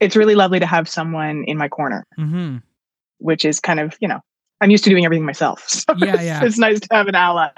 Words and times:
it's 0.00 0.16
really 0.16 0.34
lovely 0.34 0.60
to 0.60 0.66
have 0.66 0.88
someone 0.88 1.44
in 1.44 1.56
my 1.58 1.68
corner, 1.68 2.06
hmm 2.16 2.58
which 3.18 3.46
is 3.46 3.60
kind 3.60 3.80
of 3.80 3.96
you 4.00 4.08
know 4.08 4.20
I'm 4.60 4.70
used 4.70 4.84
to 4.84 4.90
doing 4.90 5.04
everything 5.04 5.24
myself, 5.24 5.64
so 5.68 5.94
Yeah, 5.96 6.14
it's, 6.14 6.22
yeah. 6.24 6.44
it's 6.44 6.58
nice 6.58 6.80
to 6.80 6.88
have 6.90 7.08
an 7.08 7.14
ally. 7.14 7.48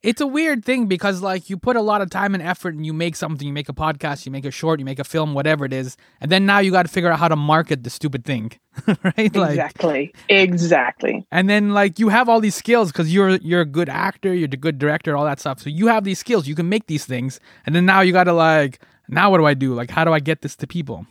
It's 0.00 0.20
a 0.20 0.26
weird 0.28 0.64
thing 0.64 0.86
because 0.86 1.22
like 1.22 1.50
you 1.50 1.56
put 1.56 1.74
a 1.74 1.80
lot 1.82 2.02
of 2.02 2.08
time 2.08 2.32
and 2.32 2.42
effort 2.42 2.74
and 2.74 2.86
you 2.86 2.92
make 2.92 3.16
something, 3.16 3.44
you 3.46 3.52
make 3.52 3.68
a 3.68 3.72
podcast, 3.72 4.26
you 4.26 4.30
make 4.30 4.44
a 4.44 4.50
short, 4.52 4.78
you 4.78 4.84
make 4.84 5.00
a 5.00 5.04
film, 5.04 5.34
whatever 5.34 5.64
it 5.64 5.72
is, 5.72 5.96
and 6.20 6.30
then 6.30 6.46
now 6.46 6.60
you 6.60 6.70
got 6.70 6.84
to 6.84 6.88
figure 6.88 7.10
out 7.10 7.18
how 7.18 7.26
to 7.26 7.34
market 7.34 7.82
the 7.82 7.90
stupid 7.90 8.24
thing, 8.24 8.52
right? 9.02 9.34
Like, 9.34 9.50
exactly, 9.50 10.14
exactly. 10.28 11.26
and 11.32 11.50
then 11.50 11.70
like 11.70 11.98
you 11.98 12.10
have 12.10 12.28
all 12.28 12.40
these 12.40 12.54
skills 12.54 12.92
because 12.92 13.12
you're 13.12 13.30
you're 13.36 13.62
a 13.62 13.66
good 13.66 13.88
actor, 13.88 14.32
you're 14.32 14.44
a 14.52 14.56
good 14.56 14.78
director, 14.78 15.16
all 15.16 15.24
that 15.24 15.40
stuff. 15.40 15.58
So 15.60 15.68
you 15.68 15.88
have 15.88 16.04
these 16.04 16.18
skills, 16.20 16.46
you 16.46 16.54
can 16.54 16.68
make 16.68 16.86
these 16.86 17.04
things, 17.04 17.40
and 17.66 17.74
then 17.74 17.84
now 17.84 18.00
you 18.00 18.12
got 18.12 18.24
to 18.24 18.32
like, 18.32 18.78
now 19.08 19.30
what 19.32 19.38
do 19.38 19.46
I 19.46 19.54
do? 19.54 19.74
Like, 19.74 19.90
how 19.90 20.04
do 20.04 20.12
I 20.12 20.20
get 20.20 20.42
this 20.42 20.54
to 20.56 20.66
people? 20.68 21.06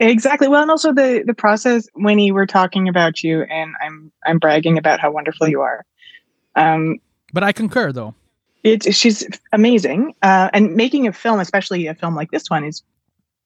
Exactly. 0.00 0.48
Well, 0.48 0.62
and 0.62 0.70
also 0.70 0.92
the 0.92 1.22
the 1.26 1.34
process 1.34 1.86
when 1.94 2.18
you 2.18 2.34
were 2.34 2.46
talking 2.46 2.88
about 2.88 3.22
you, 3.22 3.42
and 3.42 3.74
I'm 3.84 4.12
I'm 4.26 4.38
bragging 4.38 4.78
about 4.78 5.00
how 5.00 5.10
wonderful 5.12 5.48
you 5.48 5.60
are. 5.60 5.84
Um, 6.56 6.98
But 7.32 7.44
I 7.44 7.52
concur 7.52 7.92
though. 7.92 8.14
it's 8.64 8.92
she's 8.96 9.26
amazing, 9.52 10.14
uh, 10.22 10.50
and 10.52 10.74
making 10.74 11.06
a 11.06 11.12
film, 11.12 11.40
especially 11.40 11.86
a 11.86 11.94
film 11.94 12.14
like 12.16 12.30
this 12.30 12.48
one, 12.50 12.64
is 12.64 12.82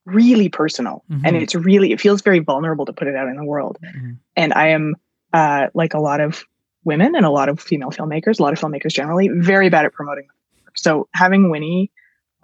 really 0.07 0.49
personal, 0.49 1.03
and 1.11 1.25
Mhm. 1.37 1.43
it's 1.43 1.55
really 1.55 1.93
it 1.93 2.01
feels 2.01 2.23
very 2.23 2.39
vulnerable 2.39 2.87
to 2.87 2.93
put 2.93 3.09
it 3.09 3.17
out 3.17 3.29
in 3.29 3.37
the 3.37 3.45
world. 3.45 3.79
Mhm. 3.83 4.17
And 4.37 4.53
I 4.55 4.69
am 4.69 4.95
uh, 5.33 5.67
like 5.75 5.93
a 5.93 5.99
lot 5.99 6.21
of 6.21 6.45
women 6.85 7.15
and 7.17 7.27
a 7.27 7.31
lot 7.31 7.49
of 7.51 7.61
female 7.61 7.91
filmmakers, 7.91 8.39
a 8.39 8.43
lot 8.43 8.53
of 8.55 8.61
filmmakers 8.61 8.93
generally, 8.95 9.29
very 9.29 9.69
bad 9.69 9.85
at 9.85 9.93
promoting. 9.93 10.29
So 10.75 11.09
having 11.13 11.51
Winnie 11.51 11.91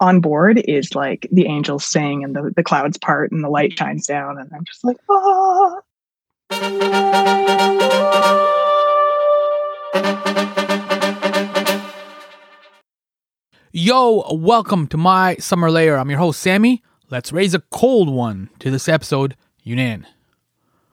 on 0.03 0.19
board 0.19 0.61
is 0.67 0.93
like 0.95 1.25
the 1.31 1.45
angels 1.45 1.85
sing 1.85 2.25
and 2.25 2.35
the, 2.35 2.51
the 2.57 2.63
clouds 2.63 2.97
part 2.97 3.31
and 3.31 3.41
the 3.41 3.47
light 3.47 3.71
shines 3.79 4.05
down 4.05 4.37
and 4.37 4.51
I'm 4.53 4.65
just 4.65 4.83
like, 4.83 4.97
ah. 5.09 5.79
Yo, 13.71 14.25
welcome 14.35 14.87
to 14.87 14.97
My 14.97 15.37
Summer 15.37 15.71
Lair. 15.71 15.97
I'm 15.97 16.09
your 16.09 16.19
host, 16.19 16.41
Sammy. 16.41 16.83
Let's 17.09 17.31
raise 17.31 17.53
a 17.53 17.61
cold 17.71 18.09
one 18.09 18.49
to 18.59 18.69
this 18.69 18.89
episode, 18.89 19.37
Younan. 19.65 20.03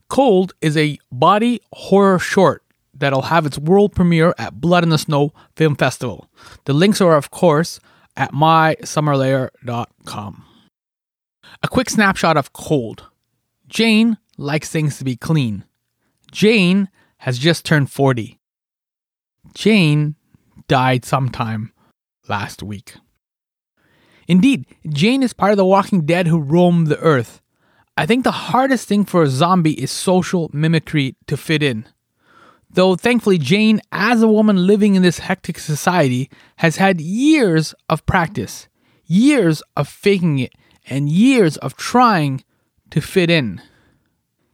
Cold 0.08 0.54
is 0.60 0.76
a 0.76 1.00
body 1.10 1.60
horror 1.72 2.20
short 2.20 2.62
that'll 2.94 3.22
have 3.22 3.44
its 3.44 3.58
world 3.58 3.92
premiere 3.92 4.36
at 4.38 4.60
Blood 4.60 4.84
in 4.84 4.90
the 4.90 4.98
Snow 4.98 5.32
Film 5.56 5.74
Festival. 5.74 6.30
The 6.66 6.72
links 6.72 7.00
are, 7.00 7.16
of 7.16 7.32
course, 7.32 7.80
at 8.20 8.32
mysummerlair.com. 8.32 10.44
A 11.62 11.68
quick 11.68 11.90
snapshot 11.90 12.36
of 12.36 12.52
Cold. 12.52 13.06
Jane 13.66 14.18
likes 14.36 14.68
things 14.68 14.98
to 14.98 15.04
be 15.04 15.16
clean. 15.16 15.64
Jane 16.30 16.90
has 17.18 17.38
just 17.38 17.64
turned 17.64 17.90
40. 17.90 18.38
Jane 19.54 20.16
died 20.68 21.06
sometime 21.06 21.72
last 22.28 22.62
week. 22.62 22.96
Indeed, 24.28 24.66
Jane 24.88 25.22
is 25.22 25.32
part 25.32 25.52
of 25.52 25.56
the 25.56 25.64
Walking 25.64 26.04
Dead 26.04 26.26
who 26.26 26.38
roam 26.38 26.84
the 26.84 26.98
earth. 26.98 27.40
I 27.96 28.04
think 28.04 28.24
the 28.24 28.32
hardest 28.32 28.86
thing 28.86 29.06
for 29.06 29.22
a 29.22 29.28
zombie 29.28 29.82
is 29.82 29.90
social 29.90 30.50
mimicry 30.52 31.16
to 31.26 31.38
fit 31.38 31.62
in. 31.62 31.86
Though 32.72 32.94
thankfully, 32.94 33.38
Jane, 33.38 33.80
as 33.90 34.22
a 34.22 34.28
woman 34.28 34.66
living 34.66 34.94
in 34.94 35.02
this 35.02 35.18
hectic 35.18 35.58
society, 35.58 36.30
has 36.56 36.76
had 36.76 37.00
years 37.00 37.74
of 37.88 38.06
practice, 38.06 38.68
years 39.06 39.62
of 39.76 39.88
faking 39.88 40.38
it, 40.38 40.52
and 40.88 41.08
years 41.08 41.56
of 41.58 41.76
trying 41.76 42.44
to 42.90 43.00
fit 43.00 43.28
in. 43.30 43.60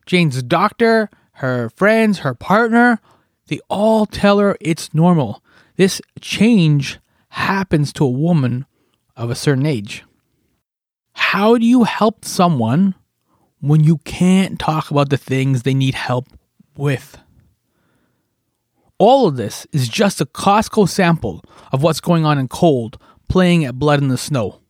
Jane's 0.07 0.43
doctor, 0.43 1.11
her 1.33 1.69
friends, 1.71 2.21
her 2.21 2.35
partner, 2.35 3.01
they 3.49 3.61
all 3.69 4.07
tell 4.07 4.39
her 4.39 4.57
it's 4.61 4.95
normal. 4.95 5.43
This 5.77 6.01
change 6.21 6.99
happens 7.31 7.93
to 7.95 8.05
a 8.05 8.11
woman 8.11 8.65
of 9.15 9.31
a 9.31 9.35
certain 9.35 9.67
age. 9.67 10.05
How 11.13 11.59
do 11.59 11.67
you 11.67 11.85
help 11.85 12.25
someone 12.25 12.95
when 13.61 13.85
you 13.85 13.99
can't 13.99 14.59
talk 14.59 14.91
about 14.91 15.11
the 15.11 15.17
things 15.17 15.63
they 15.63 15.75
need 15.75 15.95
help 15.95 16.29
with? 16.77 17.19
All 18.99 19.27
of 19.27 19.37
this 19.37 19.67
is 19.73 19.89
just 19.89 20.21
a 20.21 20.27
Costco 20.27 20.89
sample 20.89 21.43
of 21.71 21.83
what's 21.83 22.01
going 22.01 22.25
on 22.25 22.39
in 22.39 22.49
Cold, 22.49 22.99
playing 23.29 23.65
at 23.65 23.79
Blood 23.79 24.01
in 24.01 24.09
the 24.09 24.17
Snow. 24.17 24.61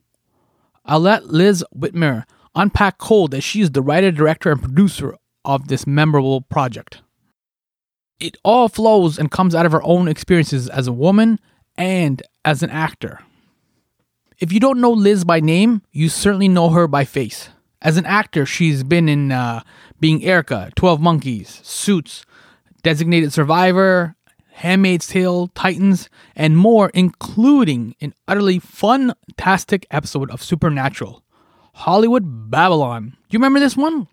I'll 0.85 0.99
let 0.99 1.27
Liz 1.27 1.63
Whitmere 1.75 2.25
unpack 2.55 2.97
Cold 2.97 3.33
as 3.33 3.43
she 3.43 3.61
is 3.61 3.71
the 3.71 3.81
writer, 3.81 4.11
director, 4.11 4.51
and 4.51 4.61
producer 4.61 5.15
of 5.45 5.69
this 5.69 5.87
memorable 5.87 6.41
project. 6.41 7.01
It 8.19 8.35
all 8.43 8.67
flows 8.67 9.17
and 9.17 9.31
comes 9.31 9.55
out 9.55 9.65
of 9.65 9.71
her 9.71 9.83
own 9.83 10.07
experiences 10.07 10.67
as 10.67 10.87
a 10.87 10.93
woman 10.93 11.39
and 11.77 12.21
as 12.43 12.63
an 12.63 12.69
actor. 12.69 13.21
If 14.39 14.51
you 14.51 14.59
don't 14.59 14.81
know 14.81 14.91
Liz 14.91 15.23
by 15.23 15.39
name, 15.39 15.83
you 15.91 16.09
certainly 16.09 16.47
know 16.47 16.69
her 16.69 16.87
by 16.87 17.05
face. 17.05 17.49
As 17.81 17.95
an 17.95 18.05
actor, 18.05 18.45
she's 18.45 18.83
been 18.83 19.07
in 19.07 19.31
uh, 19.31 19.61
Being 19.99 20.23
Erica, 20.23 20.71
12 20.75 20.99
Monkeys, 20.99 21.61
Suits, 21.63 22.25
Designated 22.83 23.31
Survivor, 23.31 24.15
Handmaid's 24.57 25.05
Tale, 25.05 25.49
Titans, 25.49 26.09
and 26.35 26.57
more, 26.57 26.89
including 26.95 27.95
an 28.01 28.15
utterly 28.27 28.57
fantastic 28.57 29.85
episode 29.91 30.31
of 30.31 30.41
Supernatural, 30.41 31.23
Hollywood 31.75 32.49
Babylon. 32.49 33.09
Do 33.09 33.17
you 33.29 33.37
remember 33.37 33.59
this 33.59 33.77
one? 33.77 34.07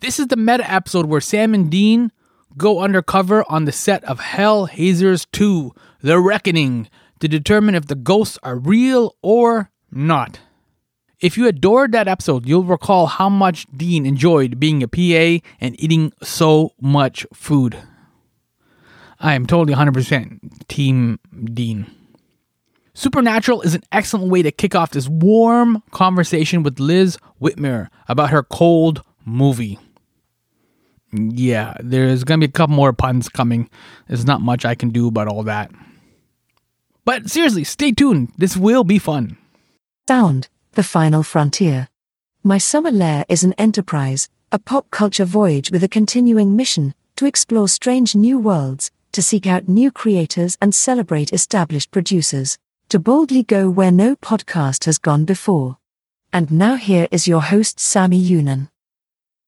This 0.00 0.18
is 0.18 0.26
the 0.26 0.36
meta 0.36 0.68
episode 0.68 1.06
where 1.06 1.20
Sam 1.20 1.54
and 1.54 1.70
Dean 1.70 2.10
go 2.56 2.80
undercover 2.80 3.44
on 3.48 3.64
the 3.64 3.70
set 3.70 4.02
of 4.02 4.18
Hell 4.18 4.66
Hazers 4.66 5.26
2 5.30 5.72
The 6.00 6.18
Reckoning 6.18 6.88
to 7.20 7.28
determine 7.28 7.76
if 7.76 7.86
the 7.86 7.94
ghosts 7.94 8.40
are 8.42 8.58
real 8.58 9.14
or 9.22 9.70
not. 9.92 10.40
If 11.20 11.38
you 11.38 11.46
adored 11.46 11.92
that 11.92 12.08
episode, 12.08 12.48
you'll 12.48 12.64
recall 12.64 13.06
how 13.06 13.28
much 13.28 13.68
Dean 13.76 14.06
enjoyed 14.06 14.58
being 14.58 14.82
a 14.82 14.88
PA 14.88 15.46
and 15.60 15.80
eating 15.80 16.12
so 16.20 16.72
much 16.80 17.24
food. 17.32 17.78
I 19.22 19.34
am 19.34 19.46
totally 19.46 19.74
100% 19.74 20.66
Team 20.66 21.20
Dean. 21.44 21.86
Supernatural 22.92 23.62
is 23.62 23.74
an 23.74 23.82
excellent 23.92 24.30
way 24.30 24.42
to 24.42 24.50
kick 24.50 24.74
off 24.74 24.90
this 24.90 25.08
warm 25.08 25.82
conversation 25.92 26.62
with 26.64 26.80
Liz 26.80 27.16
Whitmere 27.40 27.88
about 28.08 28.30
her 28.30 28.42
cold 28.42 29.02
movie. 29.24 29.78
Yeah, 31.12 31.76
there's 31.80 32.24
gonna 32.24 32.38
be 32.38 32.46
a 32.46 32.50
couple 32.50 32.74
more 32.74 32.92
puns 32.92 33.28
coming. 33.28 33.70
There's 34.08 34.26
not 34.26 34.40
much 34.40 34.64
I 34.64 34.74
can 34.74 34.90
do 34.90 35.06
about 35.06 35.28
all 35.28 35.44
that. 35.44 35.70
But 37.04 37.30
seriously, 37.30 37.64
stay 37.64 37.92
tuned. 37.92 38.32
This 38.36 38.56
will 38.56 38.84
be 38.84 38.98
fun. 38.98 39.36
Sound, 40.08 40.48
The 40.72 40.82
Final 40.82 41.22
Frontier. 41.22 41.88
My 42.42 42.58
Summer 42.58 42.90
Lair 42.90 43.24
is 43.28 43.44
an 43.44 43.54
enterprise, 43.54 44.28
a 44.50 44.58
pop 44.58 44.90
culture 44.90 45.24
voyage 45.24 45.70
with 45.70 45.84
a 45.84 45.88
continuing 45.88 46.56
mission 46.56 46.94
to 47.16 47.26
explore 47.26 47.68
strange 47.68 48.14
new 48.16 48.38
worlds, 48.38 48.90
to 49.12 49.22
seek 49.22 49.46
out 49.46 49.68
new 49.68 49.90
creators 49.90 50.56
and 50.60 50.74
celebrate 50.74 51.32
established 51.32 51.90
producers, 51.90 52.58
to 52.88 52.98
boldly 52.98 53.42
go 53.42 53.70
where 53.70 53.90
no 53.92 54.16
podcast 54.16 54.84
has 54.86 54.98
gone 54.98 55.24
before. 55.24 55.76
And 56.32 56.50
now 56.50 56.76
here 56.76 57.08
is 57.10 57.28
your 57.28 57.42
host, 57.42 57.78
Sammy 57.78 58.22
Younan. 58.22 58.68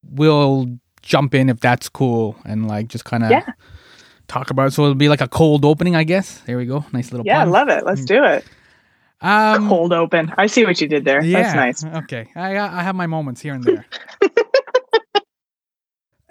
We'll 0.07 0.79
jump 1.03 1.35
in 1.35 1.49
if 1.49 1.61
that's 1.61 1.89
cool 1.89 2.37
and 2.45 2.69
like 2.69 2.89
just 2.89 3.05
kind 3.05 3.25
of 3.25 3.31
Yeah. 3.31 3.45
talk 4.29 4.51
about 4.51 4.69
it. 4.69 4.71
So 4.73 4.83
it'll 4.83 4.95
be 4.95 5.09
like 5.09 5.21
a 5.23 5.29
cold 5.29 5.65
opening, 5.65 5.97
I 5.97 6.05
guess. 6.05 6.41
There 6.41 6.57
we 6.59 6.67
go. 6.67 6.85
Nice 6.93 7.11
little 7.13 7.27
Yeah, 7.27 7.41
I 7.41 7.45
love 7.45 7.69
it. 7.69 7.85
Let's 7.85 8.05
do 8.05 8.23
it. 8.25 8.45
um, 9.23 9.69
Cold 9.69 9.93
open. 9.95 10.33
I 10.37 10.47
see 10.47 10.67
what 10.67 10.81
you 10.81 10.89
did 10.89 11.05
there. 11.07 11.23
Yeah. 11.25 11.43
That's 11.43 11.83
nice. 11.83 11.95
Okay. 12.05 12.29
I 12.37 12.59
I 12.59 12.83
have 12.83 12.95
my 12.95 13.07
moments 13.07 13.41
here 13.41 13.55
and 13.55 13.65
there. 13.65 13.87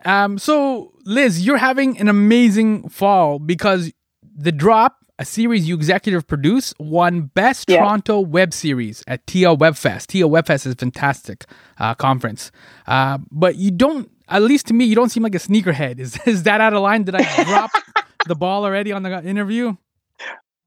um 0.05 0.37
so 0.37 0.91
Liz, 1.05 1.45
you're 1.45 1.57
having 1.57 1.97
an 1.99 2.07
amazing 2.07 2.87
fall 2.89 3.39
because 3.39 3.91
The 4.35 4.51
Drop, 4.51 4.97
a 5.19 5.25
series 5.25 5.67
you 5.67 5.75
executive 5.75 6.25
produce, 6.27 6.73
won 6.79 7.23
Best 7.33 7.69
Yeah. 7.69 7.79
Toronto 7.79 8.19
Web 8.19 8.53
Series 8.53 9.03
at 9.07 9.25
TO 9.27 9.55
Webfest. 9.57 10.07
TO 10.07 10.27
Webfest 10.29 10.65
is 10.65 10.73
a 10.73 10.75
fantastic 10.75 11.45
uh, 11.79 11.93
conference. 11.95 12.51
Uh, 12.87 13.17
but 13.31 13.55
you 13.57 13.71
don't 13.71 14.09
at 14.29 14.41
least 14.41 14.67
to 14.67 14.73
me, 14.73 14.85
you 14.85 14.95
don't 14.95 15.09
seem 15.09 15.21
like 15.23 15.35
a 15.35 15.39
sneakerhead. 15.39 15.99
Is 15.99 16.17
is 16.25 16.43
that 16.43 16.61
out 16.61 16.73
of 16.73 16.81
line? 16.81 17.03
Did 17.03 17.15
I 17.15 17.43
drop 17.43 17.71
the 18.27 18.35
ball 18.35 18.63
already 18.65 18.91
on 18.91 19.03
the 19.03 19.23
interview? 19.23 19.75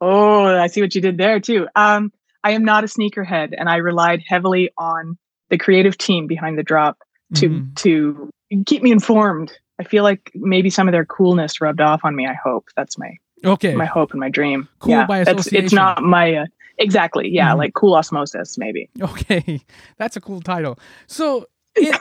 Oh, 0.01 0.45
I 0.45 0.67
see 0.67 0.83
what 0.83 0.95
you 0.95 1.01
did 1.01 1.17
there 1.17 1.41
too. 1.41 1.67
Um, 1.75 2.13
I 2.45 2.51
am 2.53 2.65
not 2.65 2.85
a 2.85 2.87
sneakerhead, 2.87 3.55
and 3.57 3.69
I 3.69 3.77
relied 3.77 4.23
heavily 4.27 4.71
on 4.77 5.17
the 5.49 5.57
creative 5.59 5.97
team 5.97 6.27
behind 6.27 6.59
the 6.59 6.63
drop 6.63 6.99
to 7.37 7.49
Mhm. 7.49 7.75
to 7.77 8.31
keep 8.67 8.83
me 8.83 8.93
informed. 8.93 9.53
I 9.79 9.85
feel 9.85 10.03
like 10.05 10.31
maybe 10.35 10.71
some 10.71 10.89
of 10.89 10.93
their 10.93 11.05
coolness 11.05 11.61
rubbed 11.61 11.81
off 11.81 12.01
on 12.05 12.17
me. 12.17 12.27
I 12.27 12.35
hope 12.35 12.69
that's 12.77 12.97
my 12.99 13.17
Okay. 13.45 13.75
my 13.75 13.85
hope 13.85 14.13
and 14.13 14.21
my 14.21 14.31
dream. 14.31 14.69
Cool 14.79 14.93
yeah, 14.93 15.07
by 15.07 15.19
that's, 15.25 15.31
it's 15.31 15.47
association. 15.49 15.77
not 15.77 16.03
my 16.03 16.35
uh, 16.35 16.47
exactly. 16.79 17.29
Yeah, 17.29 17.51
Mhm. 17.53 17.59
like 17.59 17.75
cool 17.75 17.95
osmosis, 17.95 18.57
maybe. 18.59 18.89
Okay, 19.01 19.61
that's 19.99 20.17
a 20.17 20.21
cool 20.21 20.41
title. 20.41 20.79
So 21.07 21.47
in, 21.79 21.93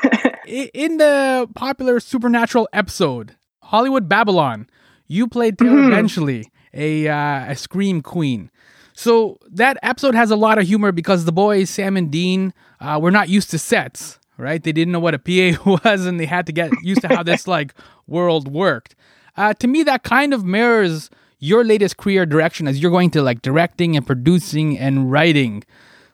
in 0.74 0.97
the 0.97 1.50
popular 1.56 2.00
supernatural 2.00 2.69
episode 2.71 3.36
Hollywood 3.63 4.07
Babylon, 4.07 4.68
you 5.07 5.27
played 5.27 5.57
Taylor 5.59 5.71
Mhm. 5.81 5.92
Benchley, 5.92 6.45
a 6.74 7.07
uh, 7.09 7.51
a 7.51 7.56
scream 7.56 8.01
queen. 8.01 8.50
So 8.94 9.38
that 9.51 9.77
episode 9.83 10.15
has 10.15 10.31
a 10.31 10.38
lot 10.38 10.57
of 10.57 10.65
humor 10.65 10.94
because 10.94 11.25
the 11.25 11.33
boys 11.33 11.69
Sam 11.69 11.97
and 11.97 12.09
Dean 12.09 12.53
uh, 12.80 12.97
were 13.01 13.12
not 13.12 13.27
used 13.27 13.50
to 13.51 13.57
sets, 13.59 14.19
right? 14.38 14.62
They 14.64 14.72
didn't 14.72 14.92
know 14.92 15.00
what 15.00 15.14
a 15.14 15.20
PA 15.20 15.80
was, 15.84 16.06
and 16.06 16.20
they 16.20 16.26
had 16.26 16.46
to 16.48 16.52
get 16.52 16.72
used 16.84 17.02
to 17.02 17.08
how 17.08 17.24
this 17.24 17.48
like 17.58 17.74
world 18.08 18.48
worked. 18.48 18.96
Uh, 19.38 19.54
to 19.56 19.68
me, 19.68 19.84
that 19.84 20.04
kind 20.04 20.34
of 20.34 20.46
mirrors 20.46 21.10
your 21.40 21.64
latest 21.64 21.98
career 21.98 22.26
direction 22.26 22.68
as 22.68 22.80
you're 22.82 22.92
going 22.92 23.12
to 23.12 23.22
like 23.22 23.42
directing 23.42 23.96
and 23.98 24.08
producing 24.08 24.78
and 24.80 25.12
writing. 25.12 25.64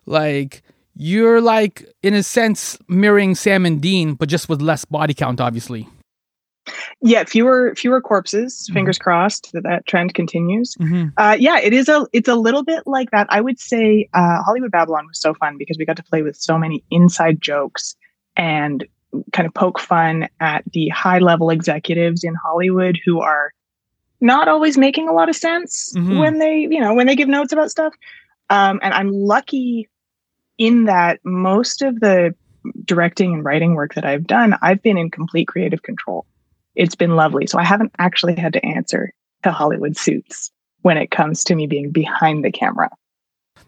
Like 0.06 0.64
you're 0.96 1.40
like 1.40 1.88
in 2.04 2.14
a 2.14 2.24
sense 2.24 2.78
mirroring 2.88 3.36
Sam 3.36 3.66
and 3.66 3.80
Dean, 3.82 4.16
but 4.16 4.28
just 4.30 4.50
with 4.50 4.62
less 4.62 4.84
body 4.86 5.14
count, 5.14 5.40
obviously. 5.40 5.88
yeah, 7.02 7.24
fewer 7.24 7.74
fewer 7.76 8.02
corpses. 8.02 8.68
Mhm. 8.70 8.74
Fingers 8.74 8.98
crossed 8.98 9.50
that 9.54 9.64
that 9.64 9.86
trend 9.88 10.14
continues. 10.14 10.76
Mm-hmm. 10.80 11.10
Uh, 11.18 11.36
yeah, 11.40 11.60
it 11.60 11.74
is 11.74 11.90
a 11.90 12.06
it's 12.14 12.30
a 12.30 12.36
little 12.36 12.64
bit 12.64 12.84
like 12.86 13.10
that. 13.12 13.28
I 13.30 13.42
would 13.42 13.60
say 13.60 14.08
uh, 14.14 14.42
Hollywood 14.44 14.72
Babylon 14.72 15.08
was 15.08 15.20
so 15.20 15.34
fun 15.34 15.58
because 15.58 15.78
we 15.78 15.86
got 15.86 15.98
to 15.98 16.04
play 16.04 16.22
with 16.22 16.36
so 16.38 16.58
many 16.58 16.84
inside 16.92 17.42
jokes 17.42 17.96
and 18.36 18.86
kind 19.34 19.46
of 19.46 19.54
poke 19.54 19.80
fun 19.80 20.28
at 20.40 20.64
the 20.72 20.88
high 20.90 21.20
level 21.20 21.50
executives 21.50 22.24
in 22.24 22.34
Hollywood 22.36 22.98
who 23.06 23.20
are 23.20 23.52
not 24.22 24.48
always 24.48 24.78
making 24.78 25.10
a 25.10 25.14
lot 25.14 25.28
of 25.30 25.36
sense 25.36 25.94
Mhm. 25.98 26.20
when 26.20 26.40
they 26.40 26.60
you 26.60 26.80
know 26.80 26.94
when 26.94 27.08
they 27.08 27.16
give 27.16 27.28
notes 27.28 27.52
about 27.52 27.72
stuff. 27.72 27.94
Um, 28.50 28.80
and 28.84 28.94
I'm 28.94 29.12
lucky 29.12 29.90
in 30.58 30.86
that 30.86 31.20
most 31.24 31.82
of 31.82 32.00
the 32.00 32.34
directing 32.86 33.34
and 33.34 33.44
writing 33.44 33.74
work 33.74 33.96
that 33.96 34.06
I've 34.06 34.28
done, 34.28 34.56
I've 34.62 34.82
been 34.84 34.98
in 34.98 35.10
complete 35.10 35.48
creative 35.48 35.82
control. 35.84 36.26
It's 36.76 36.96
been 36.96 37.16
lovely. 37.16 37.48
So 37.48 37.58
I 37.58 37.64
haven't 37.64 37.92
actually 37.98 38.36
had 38.36 38.54
to 38.54 38.66
answer 38.66 39.12
to 39.44 39.52
Hollywood 39.52 39.98
suits 39.98 40.52
when 40.84 40.98
it 40.98 41.10
comes 41.12 41.44
to 41.46 41.56
me 41.56 41.66
being 41.66 41.92
behind 41.92 42.46
the 42.46 42.52
camera. 42.52 42.90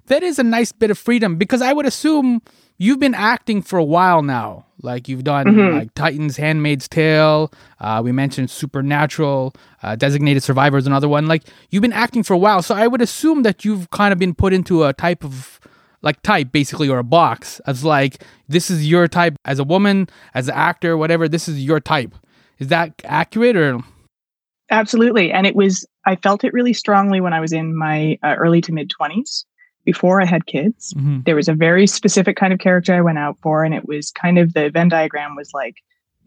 That 0.08 0.24
is 0.24 0.38
a 0.40 0.44
nice 0.44 0.72
bit 0.72 0.92
of 0.92 0.98
freedom 0.98 1.38
because 1.38 1.62
I 1.62 1.72
would 1.74 1.86
assume 1.86 2.42
you've 2.78 3.00
been 3.00 3.14
acting 3.14 3.62
for 3.62 3.78
a 3.80 3.84
while 3.84 4.22
now. 4.22 4.66
Like 4.82 5.08
you've 5.08 5.24
done 5.24 5.46
Mhm. 5.46 5.74
like 5.80 5.94
Titans, 5.94 6.36
Handmaid's 6.38 6.90
Tale. 6.90 7.52
Uh, 7.80 8.02
we 8.04 8.12
mentioned 8.12 8.50
Supernatural, 8.50 9.54
uh, 9.82 9.96
Designated 9.96 10.44
Survivor 10.44 10.78
is 10.78 10.86
another 10.88 11.08
one. 11.08 11.28
Like 11.28 11.44
you've 11.70 11.82
been 11.82 11.94
acting 11.94 12.24
for 12.24 12.34
a 12.34 12.38
while, 12.38 12.62
so 12.62 12.76
I 12.76 12.88
would 12.88 13.02
assume 13.02 13.44
that 13.44 13.64
you've 13.64 13.90
kind 13.92 14.12
of 14.12 14.20
been 14.20 14.34
put 14.36 14.52
into 14.52 14.84
a 14.84 14.92
type 14.94 15.24
of 15.24 15.60
like 16.02 16.22
type 16.22 16.52
basically 16.52 16.90
or 16.90 16.98
a 17.00 17.04
box 17.04 17.62
as 17.66 17.86
like 17.86 18.22
this 18.50 18.70
is 18.70 18.86
your 18.90 19.08
type 19.08 19.36
as 19.46 19.58
a 19.58 19.64
woman, 19.64 20.10
as 20.34 20.50
an 20.50 20.54
actor, 20.56 20.98
whatever. 20.98 21.30
This 21.30 21.48
is 21.48 21.64
your 21.64 21.80
type. 21.80 22.14
Is 22.60 22.68
that 22.68 23.02
accurate 23.06 23.56
or? 23.56 23.80
Absolutely. 24.70 25.32
And 25.32 25.46
it 25.48 25.56
was, 25.56 25.86
I 26.06 26.16
felt 26.18 26.44
it 26.44 26.52
really 26.54 26.74
strongly 26.74 27.22
when 27.22 27.32
I 27.34 27.40
was 27.40 27.54
in 27.54 27.76
my 27.78 28.18
uh, 28.24 28.36
early 28.38 28.60
to 28.62 28.74
mid 28.74 28.90
20s 29.00 29.46
before 29.86 30.22
I 30.22 30.26
had 30.26 30.46
kids. 30.46 30.94
Mhm. 30.96 31.26
There 31.26 31.36
was 31.36 31.48
a 31.50 31.54
very 31.54 31.88
specific 31.88 32.38
kind 32.38 32.54
of 32.54 32.60
character 32.60 32.94
I 32.94 33.02
went 33.02 33.18
out 33.18 33.38
for, 33.42 33.64
and 33.64 33.74
it 33.74 33.88
was 33.88 34.12
kind 34.12 34.38
of 34.38 34.54
the 34.54 34.70
Venn 34.70 34.90
diagram 34.90 35.36
was 35.36 35.52
like 35.54 35.76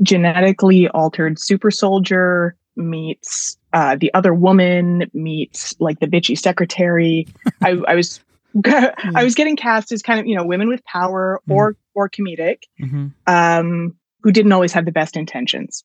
genetically 0.02 0.88
altered 0.88 1.38
super 1.38 1.70
soldier 1.70 2.54
meets 2.76 3.56
uh, 3.72 3.96
the 3.98 4.12
other 4.14 4.34
woman 4.34 5.04
meets 5.14 5.74
like 5.80 5.98
the 6.00 6.06
bitchy 6.06 6.38
secretary. 6.38 7.26
I, 7.62 7.78
I 7.88 7.94
was. 7.94 8.20
I 8.64 9.22
was 9.22 9.34
getting 9.34 9.54
cast 9.56 9.92
as 9.92 10.00
kind 10.00 10.18
of 10.18 10.26
you 10.26 10.34
know 10.34 10.44
women 10.46 10.68
with 10.68 10.82
power 10.84 11.40
or 11.48 11.76
or 11.94 12.08
comedic, 12.08 12.60
Mhm. 12.80 13.12
um, 13.26 13.94
who 14.22 14.32
didn't 14.32 14.52
always 14.52 14.72
have 14.72 14.86
the 14.86 14.92
best 14.92 15.14
intentions. 15.16 15.84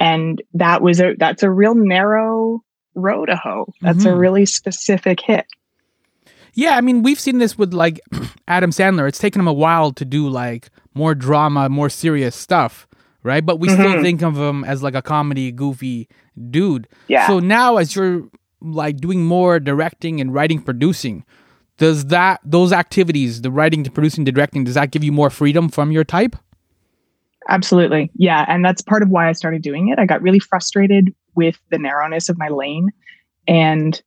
And 0.00 0.40
that 0.54 0.80
was 0.80 1.00
a 1.00 1.14
that's 1.18 1.42
a 1.42 1.50
real 1.50 1.74
narrow 1.74 2.62
road 2.94 3.26
to 3.26 3.36
hoe. 3.36 3.72
That's 3.82 4.04
a 4.06 4.08
Mhm. 4.08 4.18
really 4.18 4.46
specific 4.46 5.20
hit. 5.20 5.44
Yeah, 6.58 6.76
I 6.76 6.80
mean, 6.80 7.04
we've 7.04 7.20
seen 7.20 7.38
this 7.38 7.56
with 7.56 7.72
like 7.72 8.00
Adam 8.48 8.70
Sandler. 8.70 9.06
It's 9.06 9.18
taken 9.20 9.40
him 9.40 9.46
a 9.46 9.52
while 9.52 9.92
to 9.92 10.04
do 10.04 10.28
like 10.28 10.70
more 10.92 11.14
drama, 11.14 11.68
more 11.68 11.88
serious 11.88 12.34
stuff, 12.34 12.88
right? 13.22 13.46
But 13.46 13.60
we 13.60 13.68
still 13.68 13.94
Mhm. 13.94 14.02
think 14.02 14.22
of 14.22 14.36
him 14.36 14.64
as 14.64 14.82
like 14.82 14.96
a 14.96 15.02
comedy, 15.02 15.52
goofy 15.52 16.08
dude. 16.50 16.88
Yeah. 17.06 17.28
So 17.28 17.38
now, 17.38 17.76
as 17.76 17.94
you're 17.94 18.24
like 18.60 18.96
doing 18.96 19.24
more 19.24 19.60
directing 19.60 20.20
and 20.20 20.34
writing, 20.34 20.60
producing, 20.60 21.24
does 21.76 22.06
that 22.06 22.40
those 22.44 22.72
activities, 22.72 23.42
the 23.42 23.52
writing, 23.52 23.84
the 23.84 23.90
producing, 23.92 24.24
the 24.24 24.32
directing, 24.32 24.64
does 24.64 24.74
that 24.74 24.90
give 24.90 25.04
you 25.04 25.12
more 25.12 25.30
freedom 25.30 25.68
from 25.68 25.92
your 25.92 26.02
type? 26.02 26.34
Absolutely. 27.48 28.10
Yeah. 28.16 28.44
And 28.48 28.64
that's 28.64 28.82
part 28.82 29.02
of 29.02 29.10
why 29.10 29.28
I 29.28 29.32
started 29.32 29.62
doing 29.62 29.88
it. 29.88 29.98
I 30.00 30.06
got 30.06 30.22
really 30.22 30.40
frustrated 30.40 31.14
with 31.36 31.56
the 31.70 31.78
narrowness 31.78 32.28
of 32.28 32.36
my 32.36 32.48
lane. 32.48 32.88
And 33.46 34.02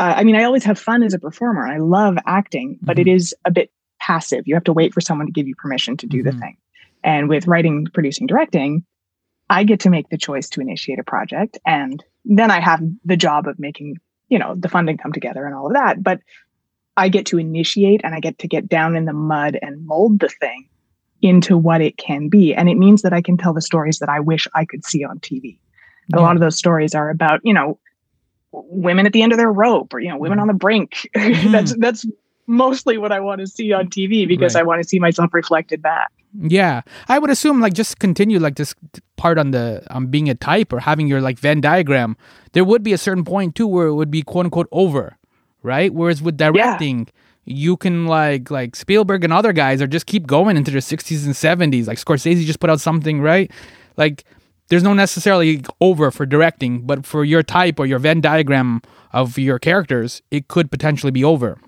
uh, 0.00 0.14
I 0.16 0.24
mean, 0.24 0.34
I 0.36 0.44
always 0.44 0.64
have 0.64 0.78
fun 0.78 1.02
as 1.02 1.12
a 1.12 1.18
performer. 1.18 1.66
I 1.66 1.76
love 1.76 2.16
acting, 2.26 2.78
but 2.80 2.98
it 2.98 3.06
is 3.06 3.34
a 3.44 3.50
bit 3.50 3.70
passive. 4.00 4.44
You 4.46 4.54
have 4.54 4.64
to 4.64 4.72
wait 4.72 4.94
for 4.94 5.02
someone 5.02 5.26
to 5.26 5.32
give 5.32 5.46
you 5.46 5.54
permission 5.56 5.96
to 5.98 6.06
do 6.06 6.20
Mhm. 6.22 6.24
the 6.24 6.32
thing. 6.32 6.56
And 7.04 7.28
with 7.28 7.46
writing, 7.46 7.86
producing, 7.92 8.26
directing, 8.26 8.84
I 9.50 9.64
get 9.64 9.80
to 9.80 9.90
make 9.90 10.08
the 10.08 10.16
choice 10.16 10.48
to 10.50 10.60
initiate 10.62 10.98
a 10.98 11.04
project. 11.04 11.58
And 11.66 12.02
then 12.24 12.50
I 12.50 12.60
have 12.60 12.80
the 13.04 13.16
job 13.16 13.46
of 13.46 13.58
making, 13.58 13.96
you 14.30 14.38
know, 14.38 14.54
the 14.54 14.68
funding 14.68 14.96
come 14.96 15.12
together 15.12 15.44
and 15.44 15.54
all 15.54 15.66
of 15.66 15.74
that. 15.74 16.02
But 16.02 16.20
I 16.96 17.08
get 17.10 17.26
to 17.26 17.38
initiate 17.38 18.00
and 18.02 18.14
I 18.14 18.20
get 18.20 18.38
to 18.38 18.48
get 18.48 18.68
down 18.68 18.96
in 18.96 19.04
the 19.04 19.12
mud 19.12 19.58
and 19.60 19.86
mold 19.86 20.20
the 20.20 20.28
thing 20.28 20.66
into 21.20 21.58
what 21.58 21.82
it 21.82 21.98
can 21.98 22.28
be. 22.28 22.54
And 22.54 22.68
it 22.70 22.78
means 22.78 23.02
that 23.02 23.12
I 23.12 23.20
can 23.20 23.36
tell 23.36 23.52
the 23.52 23.60
stories 23.60 23.98
that 23.98 24.08
I 24.08 24.20
wish 24.20 24.46
I 24.54 24.64
could 24.64 24.84
see 24.84 25.04
on 25.04 25.18
TV. 25.20 25.58
And 26.08 26.18
A 26.18 26.22
lot 26.22 26.36
of 26.36 26.40
those 26.40 26.56
stories 26.56 26.94
are 26.94 27.10
about, 27.10 27.40
you 27.44 27.52
know, 27.52 27.78
women 28.52 29.06
at 29.06 29.12
the 29.12 29.22
end 29.22 29.32
of 29.32 29.38
their 29.38 29.52
rope 29.52 29.92
or, 29.94 30.00
you 30.00 30.08
know, 30.08 30.18
women 30.18 30.38
Mhm. 30.38 30.42
on 30.42 30.48
the 30.48 30.54
brink. 30.54 31.08
Mhm. 31.16 31.52
that's 31.52 31.74
that's 31.78 32.06
mostly 32.46 32.98
what 32.98 33.12
I 33.12 33.20
want 33.20 33.40
to 33.40 33.46
see 33.46 33.72
on 33.72 33.88
TV 33.88 34.26
because 34.26 34.54
Right. 34.54 34.62
I 34.62 34.64
want 34.64 34.82
to 34.82 34.88
see 34.88 34.98
myself 34.98 35.32
reflected 35.32 35.80
back. 35.82 36.10
Yeah, 36.40 36.82
I 37.08 37.18
would 37.18 37.30
assume 37.30 37.60
like 37.60 37.74
just 37.74 37.98
continue 38.00 38.38
like 38.38 38.56
this 38.56 38.74
part 39.16 39.38
on 39.38 39.50
the 39.52 39.82
on 39.90 40.06
being 40.06 40.28
a 40.28 40.34
type 40.34 40.72
or 40.72 40.80
having 40.80 41.06
your 41.06 41.20
like 41.20 41.38
Venn 41.38 41.60
diagram. 41.60 42.16
There 42.52 42.64
would 42.64 42.82
be 42.82 42.92
a 42.92 42.98
certain 42.98 43.24
point 43.24 43.54
too 43.54 43.66
where 43.66 43.86
it 43.88 43.94
would 43.94 44.10
be 44.10 44.22
quote 44.22 44.46
unquote 44.46 44.68
over, 44.72 45.16
right? 45.62 45.92
Whereas 45.94 46.22
with 46.22 46.36
directing, 46.36 47.08
you 47.44 47.76
can 47.76 48.06
like 48.06 48.50
like 48.50 48.74
Spielberg 48.76 49.22
and 49.24 49.32
other 49.32 49.52
guys 49.52 49.80
are 49.82 49.86
just 49.88 50.06
keep 50.06 50.26
going 50.26 50.56
into 50.56 50.70
their 50.70 50.80
sixties 50.80 51.26
and 51.26 51.34
seventies. 51.36 51.86
Like 51.88 51.98
Scorsese 51.98 52.44
just 52.44 52.60
put 52.60 52.70
out 52.70 52.80
something, 52.80 53.20
right? 53.20 53.50
Like 53.96 54.24
there's 54.70 54.82
no 54.82 54.94
necessarily 54.94 55.62
over 55.80 56.10
for 56.10 56.24
directing, 56.24 56.80
but 56.86 57.04
for 57.04 57.24
your 57.24 57.42
type 57.42 57.78
or 57.78 57.86
your 57.86 57.98
Venn 57.98 58.20
diagram 58.20 58.80
of 59.12 59.36
your 59.38 59.58
characters, 59.58 60.22
it 60.30 60.48
could 60.48 60.70
potentially 60.70 61.10
be 61.12 61.22
over. 61.24 61.58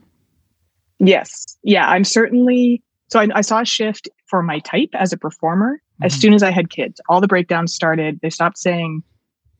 Yes. 0.98 1.58
Yeah, 1.62 1.88
I'm 1.88 2.04
certainly 2.04 2.82
so 3.08 3.20
I, 3.20 3.28
I 3.34 3.40
saw 3.42 3.60
a 3.60 3.64
shift 3.66 4.08
for 4.26 4.42
my 4.42 4.60
type 4.60 4.88
as 4.94 5.12
a 5.12 5.18
performer 5.18 5.82
as 6.02 6.14
Mhm. 6.16 6.20
soon 6.20 6.32
as 6.34 6.42
I 6.42 6.50
had 6.50 6.70
kids. 6.70 7.00
All 7.08 7.20
the 7.20 7.28
breakdowns 7.28 7.74
started, 7.74 8.18
they 8.22 8.30
stopped 8.30 8.56
saying, 8.56 9.02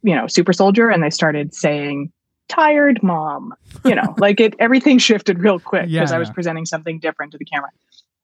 you 0.03 0.15
know, 0.15 0.27
super 0.27 0.53
soldier 0.55 0.89
and 0.89 1.03
they 1.03 1.11
started 1.11 1.55
saying 1.55 2.11
tired 2.49 3.03
mom. 3.03 3.53
You 3.85 3.95
know, 3.95 4.15
like 4.19 4.41
it 4.41 4.55
everything 4.59 4.99
shifted 4.99 5.39
real 5.41 5.59
quick 5.59 5.87
because 5.91 6.13
I 6.13 6.19
was 6.19 6.29
Yeah. 6.29 6.35
presenting 6.35 6.65
something 6.67 6.99
different 7.01 7.33
to 7.33 7.39
the 7.39 7.45
camera. 7.45 7.71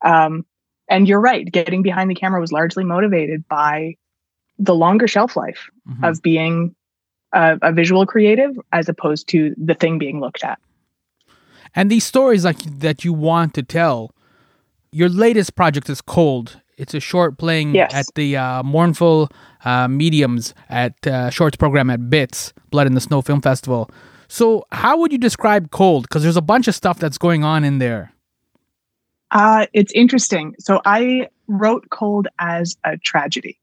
Um 0.04 0.46
and 0.90 1.06
you're 1.06 1.20
right, 1.20 1.44
getting 1.50 1.82
behind 1.82 2.08
the 2.10 2.14
camera 2.14 2.40
was 2.40 2.50
largely 2.52 2.84
motivated 2.84 3.46
by 3.48 3.96
the 4.58 4.74
longer 4.74 5.06
shelf 5.08 5.36
life 5.36 5.68
Mhm. 5.88 6.08
of 6.08 6.22
being 6.22 6.74
a, 7.32 7.58
a 7.62 7.72
visual 7.72 8.06
creative 8.06 8.58
as 8.72 8.88
opposed 8.88 9.28
to 9.28 9.54
the 9.56 9.74
thing 9.74 9.98
being 9.98 10.20
looked 10.20 10.42
at. 10.44 10.58
And 11.74 11.90
these 11.90 12.04
stories 12.04 12.44
like 12.44 12.58
that 12.80 13.04
you 13.04 13.12
want 13.12 13.54
to 13.54 13.62
tell. 13.62 14.14
Your 14.90 15.08
latest 15.10 15.54
project 15.54 15.90
is 15.90 16.00
Cold. 16.00 16.60
It's 16.78 16.94
a 16.94 17.00
short 17.00 17.36
playing 17.38 17.74
Yes. 17.74 17.92
at 17.92 18.06
the 18.14 18.36
uh, 18.36 18.62
Mournful 18.62 19.28
uh, 19.64 19.88
Mediums 19.88 20.54
at 20.70 20.94
uh, 21.06 21.28
shorts 21.30 21.56
program 21.56 21.90
at 21.90 22.08
BITS 22.08 22.52
Blood 22.70 22.86
in 22.86 22.94
the 22.94 23.00
Snow 23.00 23.20
Film 23.20 23.40
Festival. 23.42 23.90
So, 24.28 24.64
how 24.72 24.98
would 24.98 25.12
you 25.12 25.18
describe 25.18 25.70
Cold? 25.70 26.04
Because 26.04 26.22
there's 26.22 26.36
a 26.36 26.42
bunch 26.42 26.68
of 26.68 26.74
stuff 26.74 26.98
that's 26.98 27.18
going 27.18 27.44
on 27.44 27.64
in 27.64 27.78
there. 27.78 28.12
Uh, 29.30 29.66
it's 29.74 29.92
interesting. 29.92 30.54
So 30.58 30.80
I 30.86 31.28
wrote 31.48 31.88
Cold 31.90 32.28
as 32.38 32.76
a 32.84 32.96
tragedy. 32.96 33.58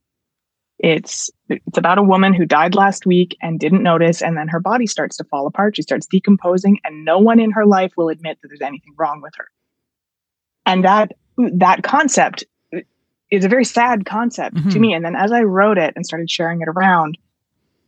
It's 0.80 1.30
it's 1.48 1.78
about 1.78 1.98
a 1.98 2.04
woman 2.04 2.34
who 2.34 2.46
died 2.46 2.76
last 2.76 3.06
week 3.06 3.36
and 3.42 3.60
didn't 3.60 3.84
notice, 3.84 4.22
and 4.22 4.38
then 4.38 4.48
her 4.50 4.60
body 4.60 4.88
starts 4.88 5.16
to 5.18 5.24
fall 5.24 5.48
apart. 5.48 5.76
She 5.76 5.82
starts 5.82 6.06
decomposing, 6.06 6.80
and 6.84 7.06
no 7.06 7.18
one 7.20 7.40
in 7.40 7.52
her 7.52 7.66
life 7.66 7.94
will 7.96 8.10
admit 8.10 8.40
that 8.42 8.50
there's 8.50 8.62
anything 8.62 8.94
wrong 8.98 9.22
with 9.22 9.34
her. 9.38 9.48
And 10.66 10.84
that 10.84 11.14
that 11.38 11.84
concept 11.84 12.44
is 13.32 13.46
a 13.46 13.50
very 13.50 13.66
sad 13.66 14.06
concept 14.06 14.56
to 14.58 14.78
Mhm. 14.78 14.82
me. 14.82 14.94
And 14.94 15.06
then 15.06 15.16
as 15.16 15.32
I 15.32 15.42
wrote 15.44 15.78
it 15.78 15.94
and 15.96 16.06
started 16.06 16.30
sharing 16.30 16.62
it 16.62 16.68
around, 16.68 17.18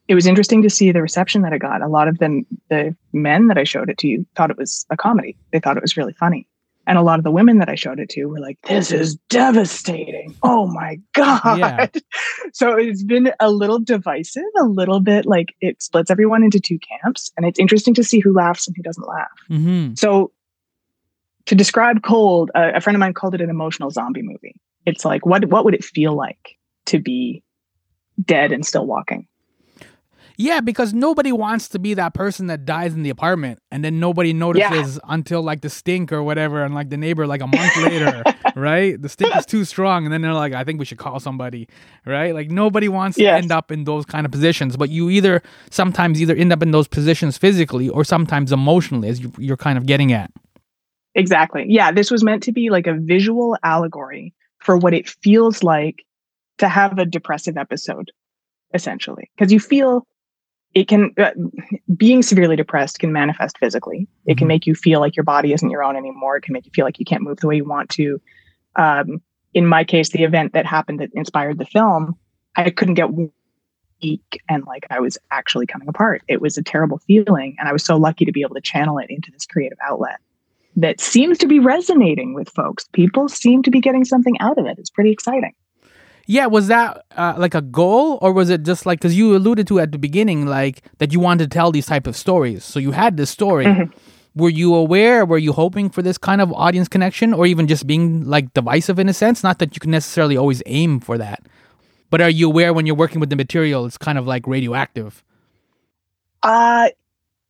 it 0.07 0.15
was 0.15 0.25
interesting 0.25 0.61
to 0.63 0.69
see 0.69 0.91
the 0.91 1.01
reception 1.01 1.41
that 1.41 1.53
it 1.53 1.59
got. 1.59 1.81
A 1.81 1.87
lot 1.87 2.07
of 2.07 2.17
the 2.19 2.43
the 2.69 2.95
men 3.11 3.47
that 3.47 3.57
I 3.57 3.63
showed 3.65 3.89
it 3.89 3.97
to 3.99 4.07
you 4.07 4.25
thought 4.35 4.49
it 4.51 4.57
was 4.57 4.85
a 4.89 4.95
comedy. 4.97 5.37
They 5.51 5.59
thought 5.59 5.77
it 5.77 5.83
was 5.83 5.97
really 5.97 6.13
funny 6.13 6.47
And 6.87 6.97
a 6.97 7.01
lot 7.01 7.19
of 7.19 7.25
the 7.25 7.31
women 7.31 7.59
that 7.59 7.67
I 7.67 7.75
showed 7.75 7.99
it 7.99 8.07
to 8.11 8.25
were 8.25 8.39
like, 8.39 8.57
this 8.61 8.93
is 8.93 9.17
devastating. 9.29 10.33
Oh 10.41 10.67
my 10.67 10.99
God. 11.13 11.59
Yeah. 11.59 11.87
So 12.53 12.75
it's 12.77 13.03
been 13.03 13.31
a 13.41 13.51
little 13.51 13.77
divisive, 13.77 14.43
a 14.59 14.63
little 14.63 15.01
bit 15.01 15.25
like 15.25 15.53
it 15.59 15.83
splits 15.83 16.09
everyone 16.09 16.43
into 16.43 16.59
two 16.59 16.79
camps. 16.79 17.29
And 17.35 17.45
it's 17.45 17.59
interesting 17.59 17.93
to 17.95 18.03
see 18.03 18.19
who 18.19 18.33
laughs 18.33 18.65
and 18.65 18.75
who 18.75 18.81
doesn't 18.81 19.05
laugh. 19.05 19.27
Mm-hmm. 19.49 19.95
So 19.95 20.31
to 21.47 21.55
describe 21.55 22.03
cold, 22.03 22.51
uh, 22.55 22.71
a 22.73 22.81
friend 22.81 22.95
of 22.95 22.99
mine 23.01 23.13
called 23.13 23.35
it 23.35 23.41
an 23.41 23.49
emotional 23.49 23.91
zombie 23.91 24.23
movie. 24.23 24.55
It's 24.85 25.03
like, 25.03 25.25
what, 25.25 25.45
what 25.45 25.65
would 25.65 25.73
it 25.73 25.83
feel 25.83 26.15
like 26.15 26.57
to 26.87 26.99
be 26.99 27.43
dead 28.23 28.53
and 28.53 28.65
still 28.65 28.85
walking? 28.85 29.27
Yeah, 30.39 30.61
because 30.61 30.93
nobody 30.93 31.31
wants 31.31 31.67
to 31.69 31.79
be 31.79 31.95
that 31.95 32.13
person 32.13 32.45
that 32.47 32.63
dies 32.63 32.93
in 32.93 33.01
the 33.01 33.09
apartment 33.09 33.57
and 33.71 33.83
then 33.83 33.99
nobody 33.99 34.33
notices 34.33 34.99
until 35.09 35.41
like 35.41 35.61
the 35.61 35.69
stink 35.69 36.11
or 36.11 36.21
whatever, 36.21 36.63
and 36.63 36.75
like 36.75 36.89
the 36.91 36.97
neighbor 36.97 37.25
like 37.25 37.41
a 37.41 37.47
month 37.47 37.75
later, 37.77 38.21
right? 38.55 39.01
The 39.01 39.09
stink 39.09 39.35
is 39.35 39.47
too 39.47 39.65
strong, 39.65 40.05
and 40.05 40.13
then 40.13 40.21
they're 40.21 40.35
like, 40.35 40.53
I 40.53 40.63
think 40.63 40.77
we 40.77 40.85
should 40.85 40.99
call 40.99 41.19
somebody, 41.19 41.67
right? 42.05 42.35
Like 42.35 42.51
nobody 42.51 42.87
wants 42.87 43.17
Yes. 43.17 43.33
to 43.33 43.37
end 43.43 43.51
up 43.51 43.71
in 43.71 43.85
those 43.85 44.05
kind 44.05 44.25
of 44.27 44.31
positions, 44.31 44.77
but 44.77 44.89
you 44.91 45.09
either 45.09 45.41
sometimes 45.71 46.21
either 46.21 46.35
end 46.35 46.53
up 46.53 46.61
in 46.61 46.69
those 46.69 46.87
positions 46.87 47.35
physically 47.37 47.89
or 47.89 48.03
sometimes 48.03 48.51
emotionally, 48.51 49.09
as 49.09 49.19
you, 49.19 49.31
you're 49.39 49.57
kind 49.57 49.77
of 49.77 49.87
getting 49.87 50.13
at. 50.13 50.29
Exactly. 51.15 51.65
Yeah, 51.67 51.91
this 51.91 52.11
was 52.11 52.23
meant 52.23 52.43
to 52.43 52.51
be 52.51 52.69
like 52.69 52.85
a 52.85 52.93
visual 52.93 53.57
allegory 53.63 54.35
for 54.59 54.77
what 54.77 54.93
it 54.93 55.09
feels 55.09 55.63
like 55.63 56.05
to 56.59 56.67
have 56.67 56.99
a 56.99 57.05
depressive 57.05 57.57
episode, 57.57 58.11
essentially. 58.73 59.31
Because 59.35 59.51
you 59.51 59.59
feel 59.59 60.05
it 60.77 60.87
can, 60.87 61.11
uh, 61.17 61.31
being 61.95 62.21
severely 62.21 62.55
depressed 62.55 62.99
can 62.99 63.11
manifest 63.11 63.57
physically. 63.57 64.07
It 64.27 64.37
can 64.37 64.45
Mhm. 64.45 64.49
make 64.49 64.67
you 64.67 64.75
feel 64.75 64.99
like 64.99 65.15
your 65.15 65.23
body 65.23 65.51
isn't 65.51 65.71
your 65.71 65.83
own 65.83 65.95
anymore. 65.95 66.37
It 66.37 66.43
can 66.43 66.53
make 66.53 66.67
you 66.67 66.71
feel 66.71 66.85
like 66.85 66.99
you 66.99 67.05
can't 67.05 67.23
move 67.23 67.37
the 67.37 67.47
way 67.47 67.55
you 67.55 67.65
want 67.65 67.89
to. 67.91 68.21
Um, 68.75 69.19
in 69.55 69.65
my 69.65 69.83
case, 69.83 70.09
the 70.09 70.21
event 70.21 70.53
that 70.53 70.67
happened 70.67 70.99
that 70.99 71.09
inspired 71.15 71.57
the 71.57 71.65
film, 71.65 72.15
I 72.55 72.69
couldn't 72.69 72.93
get 72.93 73.11
weak 73.11 73.31
and 74.47 74.63
like 74.67 74.85
I 74.91 74.99
was 74.99 75.17
actually 75.31 75.65
coming 75.65 75.87
apart. 75.87 76.21
It 76.27 76.41
was 76.41 76.59
a 76.59 76.63
terrible 76.63 76.99
feeling. 77.07 77.55
And 77.57 77.67
I 77.67 77.73
was 77.73 77.83
so 77.83 77.97
lucky 77.97 78.25
to 78.25 78.31
be 78.31 78.41
able 78.41 78.53
to 78.53 78.61
channel 78.61 78.99
it 78.99 79.09
into 79.09 79.31
this 79.31 79.47
creative 79.47 79.79
outlet 79.83 80.19
that 80.75 81.01
seems 81.01 81.39
to 81.39 81.47
be 81.47 81.57
resonating 81.57 82.35
with 82.35 82.49
folks. 82.49 82.87
People 82.93 83.29
seem 83.29 83.63
to 83.63 83.71
be 83.71 83.81
getting 83.81 84.05
something 84.05 84.39
out 84.39 84.59
of 84.59 84.67
it. 84.67 84.77
It's 84.77 84.91
pretty 84.91 85.09
exciting. 85.09 85.53
Yeah, 86.29 86.45
was 86.47 86.67
that 86.67 87.05
uh, 87.15 87.35
like 87.37 87.55
a 87.55 87.61
goal, 87.61 88.19
or 88.21 88.33
was 88.33 88.49
it 88.49 88.63
just 88.63 88.85
like 88.85 88.99
because 88.99 89.15
you 89.17 89.35
alluded 89.35 89.65
to 89.67 89.79
at 89.79 89.93
the 89.93 89.97
beginning, 89.97 90.45
like 90.45 90.83
that 90.97 91.13
you 91.13 91.21
wanted 91.21 91.49
to 91.49 91.53
tell 91.55 91.71
these 91.71 91.85
type 91.85 92.05
of 92.05 92.17
stories? 92.17 92.65
So 92.65 92.79
you 92.79 92.91
had 92.91 93.15
this 93.15 93.29
story. 93.29 93.65
Mhm. 93.65 93.93
Were 94.35 94.49
you 94.49 94.75
aware? 94.75 95.25
Were 95.25 95.37
you 95.37 95.53
hoping 95.53 95.89
for 95.89 96.01
this 96.01 96.17
kind 96.17 96.41
of 96.41 96.51
audience 96.53 96.89
connection, 96.89 97.33
or 97.33 97.45
even 97.47 97.65
just 97.65 97.87
being 97.87 98.25
like 98.25 98.53
divisive 98.53 98.99
in 98.99 99.07
a 99.07 99.13
sense? 99.13 99.41
Not 99.41 99.59
that 99.59 99.73
you 99.75 99.79
can 99.79 99.89
necessarily 99.91 100.35
always 100.35 100.61
aim 100.65 100.99
for 100.99 101.17
that, 101.17 101.43
but 102.09 102.19
are 102.19 102.29
you 102.29 102.47
aware 102.47 102.73
when 102.73 102.85
you're 102.85 102.95
working 102.95 103.21
with 103.21 103.29
the 103.29 103.37
material, 103.37 103.85
it's 103.85 103.97
kind 103.97 104.17
of 104.17 104.27
like 104.27 104.45
radioactive? 104.45 105.23
Uh 106.43 106.89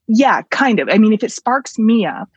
yeah, 0.07 0.43
kind 0.51 0.79
of. 0.79 0.87
I 0.89 0.99
mean, 0.99 1.13
if 1.13 1.23
it 1.23 1.31
sparks 1.31 1.77
me 1.77 2.05
up, 2.05 2.29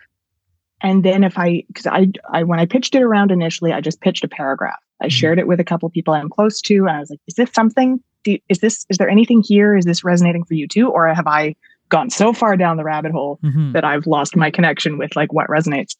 and 0.80 1.04
then 1.04 1.23
if 1.23 1.38
I, 1.38 1.62
because 1.68 1.87
I, 1.87 2.09
I, 2.28 2.42
when 2.42 2.59
I 2.59 2.66
pitched 2.66 2.94
it 2.97 3.02
around 3.02 3.30
initially, 3.30 3.73
I 3.73 3.80
just 3.80 4.00
pitched 4.00 4.25
a 4.25 4.28
paragraph. 4.28 4.80
I 5.00 5.07
Mhm. 5.07 5.11
shared 5.12 5.38
it 5.38 5.47
with 5.47 5.61
a 5.61 5.64
couple 5.64 5.87
of 5.87 5.92
people 5.92 6.14
I'm 6.14 6.28
close 6.28 6.61
to, 6.62 6.75
and 6.87 6.90
I 6.90 7.00
was 7.00 7.11
like, 7.11 7.21
"Is 7.26 7.35
this 7.35 7.50
something? 7.52 8.00
Do, 8.25 8.37
is 8.49 8.59
this? 8.59 8.85
Is 8.90 8.99
there 8.99 9.09
anything 9.09 9.42
here? 9.42 9.76
Is 9.76 9.85
this 9.85 10.04
resonating 10.04 10.45
for 10.45 10.54
you 10.54 10.66
too, 10.69 10.88
or 10.90 11.09
have 11.14 11.26
I 11.26 11.54
gone 11.88 12.11
so 12.11 12.33
far 12.33 12.57
down 12.57 12.76
the 12.76 12.85
rabbit 12.85 13.11
hole 13.12 13.38
Mm-hmm. 13.42 13.73
that 13.73 13.85
I've 13.85 14.07
lost 14.07 14.37
my 14.37 14.50
connection 14.50 14.97
with 14.99 15.16
like 15.16 15.33
what 15.33 15.49
resonates. 15.49 15.97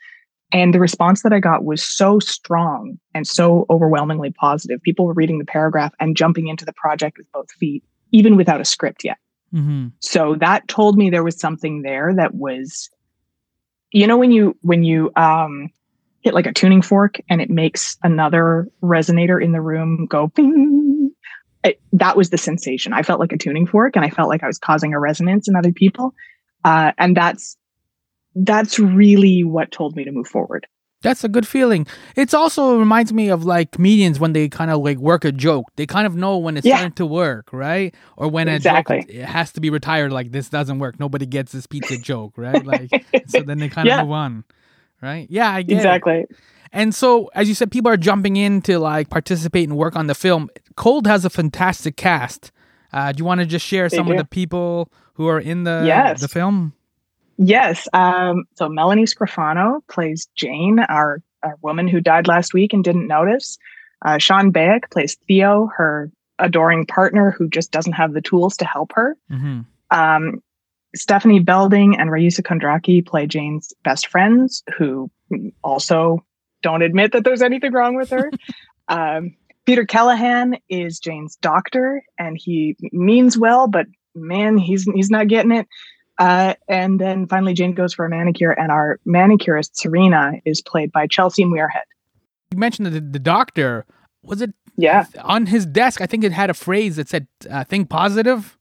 And 0.52 0.75
the 0.75 0.80
response 0.80 1.23
that 1.23 1.33
I 1.33 1.38
got 1.40 1.64
was 1.64 1.83
so 1.83 2.19
strong 2.19 2.99
and 3.14 3.26
so 3.26 3.66
overwhelmingly 3.71 4.30
positive. 4.33 4.80
People 4.83 5.07
were 5.07 5.14
reading 5.14 5.38
the 5.38 5.45
paragraph 5.45 5.92
and 6.00 6.16
jumping 6.16 6.49
into 6.49 6.64
the 6.64 6.73
project 6.73 7.19
with 7.19 7.26
both 7.33 7.50
feet, 7.52 7.83
even 8.12 8.37
without 8.37 8.61
a 8.61 8.64
script 8.64 9.04
yet. 9.04 9.16
Mm-hmm. 9.54 9.88
So 10.00 10.35
that 10.37 10.66
told 10.69 10.97
me 10.99 11.09
there 11.11 11.25
was 11.25 11.38
something 11.40 11.83
there 11.83 12.12
that 12.14 12.35
was, 12.35 12.88
you 13.92 14.07
know, 14.07 14.16
when 14.16 14.30
you 14.30 14.57
when 14.62 14.83
you 14.85 15.11
um, 15.16 15.71
hit 16.23 16.35
like 16.35 16.47
a 16.47 16.53
tuning 16.53 16.83
fork 16.83 17.17
and 17.29 17.41
it 17.41 17.50
makes 17.50 17.97
another 18.03 18.69
resonator 18.83 19.43
in 19.43 19.53
the 19.53 19.61
room 19.61 20.07
go 20.09 20.29
ping. 20.29 21.11
It, 21.65 21.81
that 21.93 22.17
was 22.17 22.31
the 22.31 22.39
sensation. 22.39 22.93
I 22.93 23.03
felt 23.03 23.21
like 23.21 23.33
a 23.33 23.37
tuning 23.37 23.67
fork, 23.67 23.95
and 23.97 24.05
I 24.05 24.09
felt 24.11 24.29
like 24.31 24.43
I 24.43 24.47
was 24.47 24.59
causing 24.59 24.95
a 24.95 24.99
resonance 25.00 25.47
in 25.47 25.57
other 25.57 25.73
people, 25.73 26.15
uh, 26.65 26.93
and 26.97 27.15
that's 27.17 27.57
that's 28.35 28.79
really 28.79 29.45
what 29.45 29.71
told 29.71 29.95
me 29.97 30.05
to 30.05 30.12
move 30.12 30.27
forward. 30.27 30.67
That's 31.03 31.25
a 31.25 31.29
good 31.29 31.47
feeling. 31.47 31.87
It's 32.15 32.35
also 32.35 32.79
reminds 32.79 33.12
me 33.12 33.29
of 33.31 33.45
like 33.45 33.73
comedians 33.73 34.21
when 34.21 34.35
they 34.35 34.49
kind 34.50 34.71
of 34.71 34.83
like 34.83 34.99
work 34.99 35.25
a 35.25 35.33
joke. 35.33 35.67
They 35.77 35.87
kind 35.87 36.07
of 36.07 36.15
know 36.15 36.37
when 36.39 36.57
it's 36.59 36.67
Yeah. 36.67 36.77
starting 36.77 36.93
to 36.97 37.07
work, 37.07 37.53
right? 37.53 37.95
Or 38.19 38.29
when 38.29 38.49
a 38.49 38.57
Exactly. 38.57 38.99
joke 39.00 39.09
it 39.11 39.25
has 39.25 39.50
to 39.53 39.61
be 39.61 39.71
retired. 39.71 40.12
Like 40.12 40.31
this 40.31 40.49
doesn't 40.50 40.79
work. 40.79 41.00
Nobody 41.00 41.25
gets 41.27 41.53
this 41.53 41.67
pizza 41.67 41.97
joke, 41.97 42.35
right? 42.37 42.65
Like 42.65 42.91
so 43.27 43.43
then 43.43 43.59
they 43.61 43.69
kind 43.69 43.89
of 43.89 43.95
Yeah. 43.97 44.03
move 44.03 44.12
on, 44.12 44.45
right? 45.02 45.26
Yeah, 45.30 45.50
I 45.50 45.62
get 45.62 45.75
it. 45.75 45.76
exactly. 45.76 46.26
And 46.73 46.95
so, 46.95 47.30
as 47.35 47.49
you 47.49 47.54
said, 47.54 47.73
people 47.73 47.90
are 47.90 47.97
jumping 47.97 48.37
in 48.37 48.62
to 48.62 48.78
like 48.78 49.11
participate 49.11 49.69
and 49.69 49.76
work 49.76 49.97
on 49.97 50.07
the 50.07 50.14
film. 50.14 50.49
Cold 50.76 51.07
has 51.07 51.25
a 51.25 51.30
fantastic 51.30 51.97
cast. 51.97 52.52
Uh, 52.92 53.12
do 53.12 53.19
you 53.21 53.25
want 53.25 53.40
to 53.40 53.47
just 53.47 53.66
share 53.66 53.88
They 53.88 53.97
some 53.97 54.11
of 54.11 54.16
the 54.16 54.25
people 54.25 54.90
who 55.14 55.26
are 55.28 55.40
in 55.40 55.64
the 55.64 55.83
Yes. 55.87 56.21
the 56.21 56.28
film? 56.28 56.73
Yes. 57.38 57.88
Um, 57.92 58.45
so 58.54 58.69
Melanie 58.69 59.04
Scrofano 59.07 59.80
plays 59.88 60.28
Jane, 60.37 60.78
our, 60.78 61.21
our 61.42 61.57
woman 61.62 61.88
who 61.88 62.00
died 62.00 62.28
last 62.28 62.52
week 62.54 62.73
and 62.73 62.85
didn't 62.85 63.07
notice. 63.07 63.59
Uh, 64.04 64.19
Sean 64.19 64.52
Bayek 64.52 64.90
plays 64.90 65.16
Theo, 65.26 65.71
her 65.76 66.11
adoring 66.38 66.87
partner 66.87 67.30
who 67.30 67.49
just 67.49 67.71
doesn't 67.71 67.92
have 67.95 68.12
the 68.12 68.21
tools 68.21 68.57
to 68.59 68.64
help 68.64 68.92
her. 68.95 69.16
Mm-hmm. 69.30 69.61
Um, 69.90 70.42
Stephanie 70.94 71.40
Belding 71.40 71.99
and 71.99 72.11
Raisa 72.11 72.42
Kondraki 72.42 73.04
play 73.04 73.26
Jane's 73.26 73.73
best 73.85 74.09
friends, 74.09 74.62
who 74.76 75.11
also 75.62 76.25
don't 76.62 76.82
admit 76.82 77.12
that 77.12 77.25
there's 77.25 77.42
anything 77.42 77.73
wrong 77.73 77.97
with 77.97 78.11
her. 78.11 78.30
um, 78.88 79.37
Peter 79.66 79.85
Callahan 79.85 80.59
is 80.68 80.99
Jane's 80.99 81.37
doctor, 81.37 82.02
and 82.18 82.37
he 82.38 82.76
means 82.92 83.38
well, 83.38 83.68
but 83.68 83.87
man, 84.14 84.59
he's 84.59 84.85
he's 84.94 85.11
not 85.11 85.28
getting 85.28 85.52
it. 85.52 85.68
Uh, 86.18 86.54
and 86.68 87.00
then 87.00 87.26
finally, 87.26 87.54
Jane 87.54 87.73
goes 87.73 87.94
for 87.94 88.04
a 88.04 88.11
manicure, 88.11 88.50
and 88.50 88.70
our 88.70 88.99
manicurist 89.06 89.76
Serena 89.76 90.32
is 90.44 90.61
played 90.61 90.92
by 90.92 91.06
Chelsea 91.06 91.44
Muirhead. 91.44 91.85
You 92.52 92.59
mentioned 92.59 92.88
the, 92.88 93.00
the 93.00 93.18
doctor. 93.18 93.87
Was 94.23 94.42
it 94.42 94.52
Yeah, 94.76 95.06
on 95.23 95.47
his 95.47 95.64
desk? 95.64 96.00
I 96.00 96.06
think 96.06 96.25
it 96.25 96.32
had 96.32 96.50
a 96.50 96.54
phrase 96.54 96.97
that 96.97 97.09
said 97.09 97.26
uh, 97.49 97.64
"think 97.64 97.88
positive." 97.88 98.59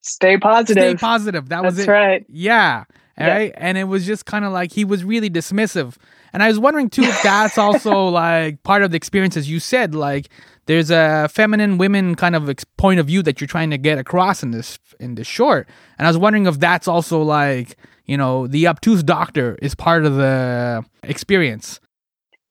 Stay 0.00 0.38
positive. 0.38 0.82
Stay 0.82 0.94
positive. 0.94 1.48
That 1.48 1.62
was 1.62 1.76
That's 1.76 1.88
it. 1.88 1.90
right. 1.90 2.26
Yeah. 2.28 2.84
Right. 3.18 3.52
And 3.56 3.76
it 3.76 3.84
was 3.84 4.06
just 4.06 4.26
kind 4.26 4.44
of 4.44 4.52
like 4.52 4.72
he 4.72 4.84
was 4.84 5.04
really 5.04 5.28
dismissive. 5.28 5.96
And 6.32 6.42
I 6.42 6.48
was 6.48 6.58
wondering 6.58 6.88
too 6.88 7.02
if 7.02 7.20
that's 7.22 7.58
also 7.58 8.04
like 8.08 8.62
part 8.62 8.82
of 8.82 8.92
the 8.92 8.96
experience, 8.96 9.36
as 9.36 9.50
you 9.50 9.58
said, 9.60 9.94
like 9.94 10.28
there's 10.66 10.90
a 10.90 11.28
feminine 11.32 11.78
women 11.78 12.14
kind 12.14 12.36
of 12.36 12.48
ex- 12.48 12.64
point 12.76 13.00
of 13.00 13.06
view 13.06 13.22
that 13.22 13.40
you're 13.40 13.48
trying 13.48 13.70
to 13.70 13.78
get 13.78 13.98
across 13.98 14.42
in 14.42 14.52
this 14.52 14.78
in 15.00 15.16
this 15.16 15.26
short. 15.26 15.68
And 15.98 16.06
I 16.06 16.10
was 16.10 16.18
wondering 16.18 16.46
if 16.46 16.60
that's 16.60 16.86
also 16.86 17.20
like 17.22 17.76
you 18.04 18.16
know 18.16 18.46
the 18.46 18.68
obtuse 18.68 19.02
doctor 19.02 19.58
is 19.60 19.74
part 19.74 20.04
of 20.04 20.14
the 20.14 20.84
experience. 21.02 21.80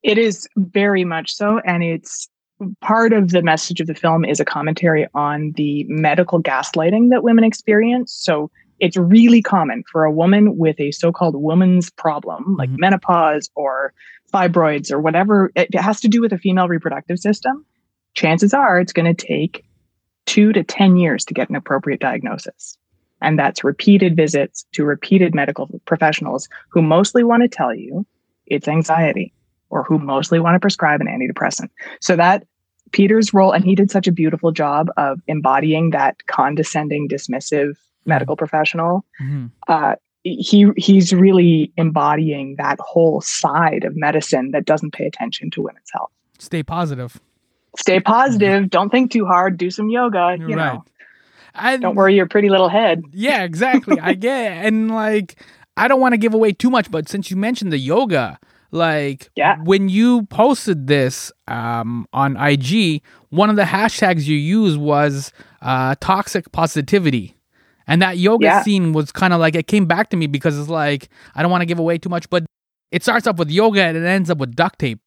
It 0.04 0.18
is 0.18 0.48
very 0.58 1.06
much 1.06 1.34
so. 1.34 1.60
And 1.66 1.84
it's 1.84 2.30
part 2.82 3.14
of 3.14 3.32
the 3.32 3.42
message 3.42 3.80
of 3.80 3.88
the 3.88 3.94
film 3.96 4.26
is 4.26 4.40
a 4.40 4.46
commentary 4.46 5.08
on 5.14 5.52
the 5.56 5.86
medical 5.88 6.42
gaslighting 6.42 7.10
that 7.12 7.24
women 7.24 7.44
experience. 7.44 8.14
So 8.14 8.50
it's 8.80 8.98
really 8.98 9.42
common 9.42 9.84
for 9.92 10.04
a 10.04 10.12
woman 10.12 10.58
with 10.58 10.80
a 10.80 10.92
so 10.92 11.12
called 11.12 11.36
woman's 11.36 11.90
problem, 11.90 12.56
like 12.58 12.70
Mhm. 12.70 12.80
menopause 12.80 13.50
or 13.56 13.94
fibroids 14.34 14.92
or 14.92 15.00
whatever 15.00 15.52
it 15.56 15.74
has 15.76 16.00
to 16.02 16.08
do 16.08 16.22
with 16.22 16.32
the 16.32 16.38
female 16.38 16.68
reproductive 16.68 17.18
system. 17.18 17.66
Chances 18.14 18.54
are 18.54 18.80
it's 18.80 18.94
going 18.94 19.14
to 19.14 19.26
take 19.26 19.64
two 20.26 20.52
to 20.54 20.64
10 20.64 20.98
years 20.98 21.24
to 21.26 21.34
get 21.34 21.50
an 21.50 21.56
appropriate 21.56 22.00
diagnosis. 22.00 22.78
And 23.22 23.40
that's 23.40 23.64
repeated 23.64 24.16
visits 24.16 24.66
to 24.74 24.84
repeated 24.84 25.34
medical 25.34 25.68
professionals 25.86 26.48
who 26.70 26.82
mostly 26.82 27.24
want 27.24 27.44
to 27.44 27.48
tell 27.50 27.74
you 27.74 28.06
it's 28.46 28.68
anxiety 28.68 29.34
or 29.70 29.84
who 29.84 30.00
mostly 30.00 30.40
want 30.40 30.56
to 30.56 30.60
prescribe 30.60 31.02
an 31.02 31.08
antidepressant. 31.08 31.70
So 32.02 32.16
that 32.16 32.46
Peter's 32.94 33.34
role, 33.34 33.52
and 33.52 33.66
he 33.66 33.76
did 33.76 33.92
such 33.92 34.08
a 34.08 34.12
beautiful 34.12 34.52
job 34.52 34.88
of 34.98 35.20
embodying 35.28 35.90
that 35.92 36.26
condescending, 36.28 37.08
dismissive 37.10 37.74
medical 38.06 38.36
professional. 38.38 39.04
Mhm. 39.22 39.52
Uh, 39.68 39.96
he 40.24 40.70
he's 40.78 41.14
really 41.14 41.72
embodying 41.78 42.56
that 42.58 42.78
whole 42.80 43.22
side 43.22 43.84
of 43.84 43.96
medicine 43.96 44.52
that 44.52 44.66
doesn't 44.66 44.92
pay 44.92 45.06
attention 45.06 45.50
to 45.52 45.62
women's 45.62 45.90
health. 45.94 46.12
Stay 46.40 46.64
positive. 46.64 47.20
Stay 47.78 48.00
positive. 48.00 48.70
Don't 48.70 48.90
think 48.90 49.12
too 49.12 49.26
hard. 49.26 49.58
Do 49.58 49.70
some 49.70 49.90
yoga. 49.90 50.36
You 50.40 50.48
Mm-hmm. 50.48 50.54
right. 50.58 50.74
know, 50.74 50.86
I, 51.56 51.78
don't 51.78 51.96
worry 51.96 52.16
your 52.16 52.28
pretty 52.28 52.50
little 52.50 52.70
head. 52.70 53.02
Yeah, 53.12 53.44
exactly. 53.44 54.00
I 54.00 54.14
get 54.28 54.52
it. 54.52 54.66
And 54.66 54.92
like, 54.92 55.36
I 55.76 55.88
don't 55.88 56.00
want 56.00 56.14
to 56.14 56.18
give 56.18 56.34
away 56.34 56.52
too 56.54 56.70
much, 56.70 56.90
but 56.92 57.08
since 57.10 57.30
you 57.32 57.38
mentioned 57.38 57.72
the 57.72 57.78
yoga, 57.80 58.40
like 58.72 59.30
Yeah. 59.36 59.58
when 59.64 59.90
you 59.90 60.24
posted 60.28 60.88
this 60.88 61.32
um, 61.48 62.08
on 62.14 62.36
IG, 62.38 63.02
one 63.30 63.50
of 63.50 63.56
the 63.56 63.64
hashtags 63.64 64.26
you 64.26 64.36
used 64.38 64.78
was 64.80 65.32
uh, 65.62 65.96
toxic 66.00 66.52
positivity. 66.52 67.36
And 67.88 68.02
that 68.02 68.18
yoga 68.18 68.46
Yeah. 68.46 68.64
scene 68.64 68.92
was 68.92 69.12
kind 69.12 69.34
of 69.34 69.40
like 69.40 69.56
it 69.56 69.68
came 69.68 69.86
back 69.86 70.10
to 70.10 70.18
me 70.18 70.28
because 70.28 70.60
it's 70.60 70.70
like 70.70 71.10
I 71.36 71.42
don't 71.42 71.52
want 71.52 71.62
to 71.62 71.66
give 71.66 71.80
away 71.80 71.98
too 71.98 72.10
much, 72.10 72.30
but 72.30 72.46
it 72.92 73.04
starts 73.04 73.28
off 73.28 73.38
with 73.38 73.50
yoga 73.50 73.82
and 73.84 73.96
it 73.98 74.04
ends 74.06 74.30
up 74.30 74.38
with 74.40 74.56
duct 74.56 74.80
tape. 74.80 75.00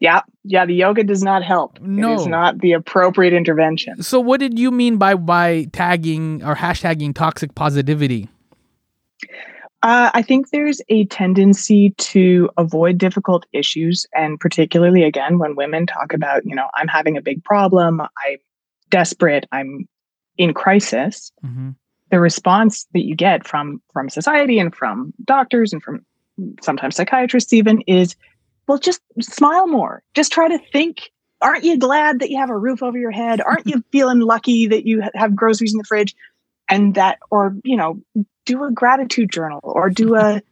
Yeah. 0.00 0.20
Yeah. 0.44 0.66
The 0.66 0.74
yoga 0.74 1.04
does 1.04 1.22
not 1.22 1.42
help. 1.42 1.76
It 1.78 1.84
No. 1.86 2.14
is 2.14 2.26
not 2.26 2.58
the 2.58 2.72
appropriate 2.72 3.32
intervention. 3.32 4.02
So 4.02 4.20
what 4.20 4.40
did 4.40 4.58
you 4.58 4.70
mean 4.70 4.96
by 4.98 5.14
by 5.14 5.64
tagging 5.72 6.42
or 6.44 6.54
hashtagging 6.56 7.14
toxic 7.14 7.54
positivity? 7.54 8.28
Uh, 9.82 10.10
I 10.14 10.22
think 10.22 10.50
there's 10.50 10.80
a 10.88 11.06
tendency 11.06 11.90
to 11.98 12.48
avoid 12.56 12.98
difficult 12.98 13.46
issues. 13.52 14.06
And 14.14 14.38
particularly, 14.38 15.02
again, 15.02 15.38
when 15.38 15.56
women 15.56 15.86
talk 15.86 16.12
about, 16.12 16.46
you 16.46 16.54
know, 16.54 16.68
I'm 16.74 16.86
having 16.86 17.16
a 17.16 17.22
big 17.22 17.42
problem, 17.42 18.00
I'm 18.00 18.38
desperate, 18.90 19.46
I'm 19.50 19.88
in 20.38 20.54
crisis, 20.54 21.32
Mm-hmm. 21.44 21.70
the 22.10 22.20
response 22.20 22.86
that 22.92 23.04
you 23.04 23.16
get 23.16 23.46
from 23.46 23.82
from 23.92 24.08
society 24.08 24.58
and 24.58 24.74
from 24.74 25.12
doctors 25.24 25.72
and 25.72 25.82
from 25.82 26.04
sometimes 26.62 26.96
psychiatrists 26.96 27.52
even 27.52 27.80
is 27.82 28.16
well 28.68 28.78
just 28.78 29.00
smile 29.20 29.66
more 29.66 30.02
just 30.14 30.32
try 30.32 30.48
to 30.48 30.58
think 30.72 31.10
aren't 31.40 31.64
you 31.64 31.78
glad 31.78 32.20
that 32.20 32.30
you 32.30 32.38
have 32.38 32.50
a 32.50 32.56
roof 32.56 32.82
over 32.82 32.98
your 32.98 33.10
head 33.10 33.40
aren't 33.40 33.66
you 33.66 33.82
feeling 33.92 34.20
lucky 34.20 34.66
that 34.66 34.86
you 34.86 35.02
have 35.14 35.36
groceries 35.36 35.72
in 35.72 35.78
the 35.78 35.84
fridge 35.84 36.14
and 36.68 36.94
that 36.94 37.18
or 37.30 37.54
you 37.64 37.76
know 37.76 38.00
do 38.44 38.64
a 38.64 38.72
gratitude 38.72 39.30
journal 39.30 39.60
or 39.62 39.90
do 39.90 40.16
a 40.16 40.42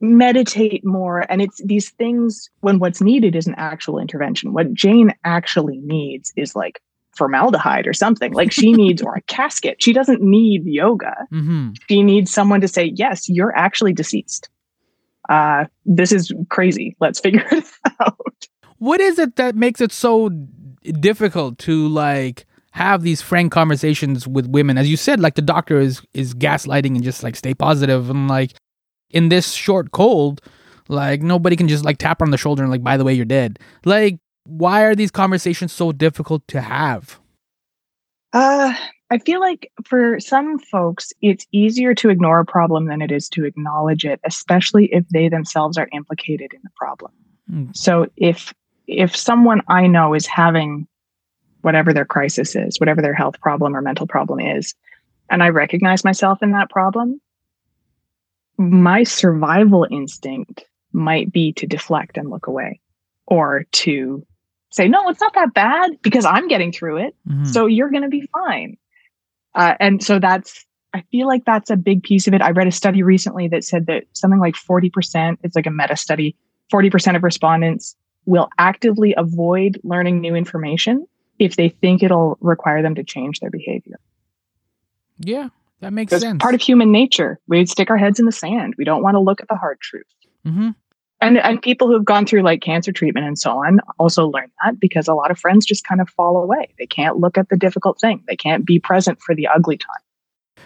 meditate 0.00 0.84
more. 0.84 1.24
And 1.30 1.42
it's 1.42 1.60
these 1.64 1.90
things 1.90 2.50
when 2.60 2.78
what's 2.78 3.00
needed 3.00 3.34
is 3.34 3.46
an 3.46 3.54
actual 3.56 3.98
intervention. 3.98 4.52
What 4.52 4.72
jane 4.72 5.12
actually 5.24 5.78
needs 5.78 6.32
is 6.36 6.54
like 6.54 6.80
formaldehyde 7.16 7.86
or 7.86 7.92
something. 7.92 8.32
Like 8.32 8.52
she 8.52 8.72
needs 8.74 9.02
or 9.02 9.14
a 9.14 9.22
casket. 9.22 9.82
She 9.82 9.92
doesn't 9.92 10.22
need 10.22 10.64
yoga. 10.64 11.14
Mm-hmm. 11.32 11.70
she 11.88 12.02
needs 12.02 12.32
someone 12.32 12.60
to 12.60 12.68
say 12.68 12.92
yes 12.94 13.28
you're 13.28 13.54
actually 13.56 13.92
deceased. 13.92 14.48
Uh 15.28 15.64
this 15.84 16.12
is 16.12 16.32
crazy. 16.48 16.96
Let's 17.00 17.20
figure 17.20 17.46
it 17.50 17.64
out. 18.00 18.46
What 18.78 19.00
is 19.00 19.18
it 19.18 19.36
that 19.36 19.56
makes 19.56 19.80
it 19.80 19.92
so 19.92 20.28
difficult 21.00 21.58
to 21.58 21.88
like 21.88 22.46
have 22.78 23.02
these 23.02 23.20
frank 23.20 23.52
conversations 23.52 24.26
with 24.26 24.46
women? 24.48 24.78
As 24.78 24.88
you 24.88 24.96
said, 24.96 25.20
like 25.20 25.34
the 25.34 25.42
doctor 25.42 25.78
is 25.80 26.00
is 26.14 26.34
gaslighting 26.34 26.94
and 26.96 27.02
just 27.02 27.22
like 27.22 27.36
stay 27.36 27.54
positive 27.54 28.08
and 28.10 28.28
like 28.28 28.52
in 29.10 29.28
this 29.28 29.52
short 29.52 29.90
cold, 29.90 30.40
like 30.88 31.20
nobody 31.22 31.56
can 31.56 31.68
just 31.68 31.84
like 31.84 31.98
tap 31.98 32.20
her 32.20 32.24
on 32.26 32.30
the 32.30 32.38
shoulder 32.38 32.62
and 32.62 32.70
like 32.70 32.82
by 32.82 32.96
the 32.96 33.04
way 33.04 33.12
you're 33.12 33.24
dead. 33.40 33.58
Like 33.84 34.18
why 34.44 34.82
are 34.82 34.94
these 34.94 35.10
conversations 35.10 35.72
so 35.72 35.92
difficult 35.92 36.42
to 36.48 36.60
have? 36.62 37.18
uh 38.34 38.74
i 39.10 39.16
feel 39.18 39.40
like 39.40 39.72
for 39.86 40.20
some 40.20 40.58
folks 40.58 41.12
it's 41.22 41.46
easier 41.50 41.94
to 41.94 42.10
ignore 42.10 42.40
a 42.40 42.44
problem 42.44 42.86
than 42.88 43.00
it 43.00 43.10
is 43.10 43.26
to 43.26 43.46
acknowledge 43.46 44.04
it 44.04 44.20
especially 44.24 44.84
if 44.92 45.08
they 45.08 45.30
themselves 45.30 45.78
are 45.78 45.88
implicated 45.92 46.52
in 46.52 46.60
the 46.62 46.70
problem 46.76 47.10
Mm. 47.50 47.74
so 47.74 48.06
if 48.18 48.52
if 48.86 49.16
someone 49.16 49.62
i 49.68 49.86
know 49.86 50.12
is 50.12 50.26
having 50.26 50.86
whatever 51.68 51.92
their 51.92 52.06
crisis 52.06 52.56
is 52.56 52.80
whatever 52.80 53.02
their 53.02 53.12
health 53.22 53.38
problem 53.40 53.76
or 53.76 53.82
mental 53.82 54.06
problem 54.06 54.40
is 54.40 54.74
and 55.30 55.42
i 55.42 55.48
recognize 55.50 56.02
myself 56.02 56.42
in 56.42 56.52
that 56.52 56.70
problem 56.70 57.20
my 58.56 59.04
survival 59.04 59.86
instinct 59.90 60.64
might 60.92 61.30
be 61.30 61.52
to 61.52 61.66
deflect 61.66 62.16
and 62.16 62.30
look 62.30 62.46
away 62.46 62.80
or 63.26 63.64
to 63.72 64.24
say 64.70 64.88
no 64.88 65.08
it's 65.10 65.20
not 65.20 65.34
that 65.34 65.52
bad 65.52 65.90
because 66.02 66.24
i'm 66.24 66.48
getting 66.48 66.72
through 66.72 66.96
it 66.96 67.14
Mhm. 67.28 67.46
so 67.46 67.66
you're 67.66 67.90
going 67.90 68.02
to 68.02 68.08
be 68.08 68.26
fine. 68.32 68.76
Uh, 69.54 69.74
and 69.80 70.02
so 70.02 70.18
that's 70.18 70.64
i 70.94 71.02
feel 71.12 71.26
like 71.26 71.44
that's 71.44 71.70
a 71.70 71.76
big 71.76 72.02
piece 72.02 72.26
of 72.26 72.32
it. 72.34 72.40
I 72.42 72.50
read 72.50 72.66
a 72.66 72.72
study 72.72 73.02
recently 73.02 73.46
that 73.48 73.62
said 73.64 73.86
that 73.86 74.04
something 74.14 74.40
like 74.40 74.54
40% 74.54 75.36
it's 75.42 75.54
like 75.56 75.66
a 75.66 75.70
meta 75.70 75.96
study 75.96 76.34
40% 76.72 77.16
of 77.16 77.22
respondents 77.22 77.94
will 78.26 78.48
actively 78.58 79.14
avoid 79.16 79.78
learning 79.84 80.20
new 80.20 80.34
information 80.34 81.06
if 81.38 81.56
they 81.56 81.68
think 81.68 82.02
it'll 82.02 82.36
require 82.40 82.82
them 82.82 82.94
to 82.96 83.04
change 83.04 83.40
their 83.40 83.50
behavior. 83.50 83.98
Yeah, 85.18 85.48
that 85.80 85.92
makes 85.92 86.10
that's 86.10 86.22
sense. 86.22 86.42
part 86.42 86.54
of 86.54 86.60
human 86.60 86.92
nature. 86.92 87.38
We 87.48 87.66
stick 87.66 87.90
our 87.90 87.96
heads 87.96 88.18
in 88.20 88.26
the 88.26 88.32
sand. 88.32 88.74
We 88.78 88.84
don't 88.84 89.02
want 89.02 89.14
to 89.14 89.20
look 89.20 89.40
at 89.40 89.48
the 89.48 89.56
hard 89.56 89.80
truth. 89.80 90.06
Hmm 90.44 90.70
and 91.20 91.38
and 91.38 91.60
people 91.60 91.88
who've 91.88 92.04
gone 92.04 92.26
through 92.26 92.42
like 92.42 92.62
cancer 92.62 92.92
treatment 92.92 93.26
and 93.26 93.38
so 93.38 93.50
on 93.50 93.80
also 93.98 94.26
learn 94.28 94.50
that 94.64 94.78
because 94.78 95.08
a 95.08 95.14
lot 95.14 95.30
of 95.30 95.38
friends 95.38 95.66
just 95.66 95.84
kind 95.84 96.00
of 96.00 96.08
fall 96.10 96.36
away. 96.42 96.68
They 96.78 96.86
can't 96.86 97.16
look 97.18 97.36
at 97.36 97.48
the 97.48 97.56
difficult 97.56 98.00
thing. 98.00 98.22
They 98.28 98.36
can't 98.36 98.64
be 98.64 98.78
present 98.78 99.20
for 99.20 99.34
the 99.34 99.46
ugly 99.48 99.76
time. 99.76 100.00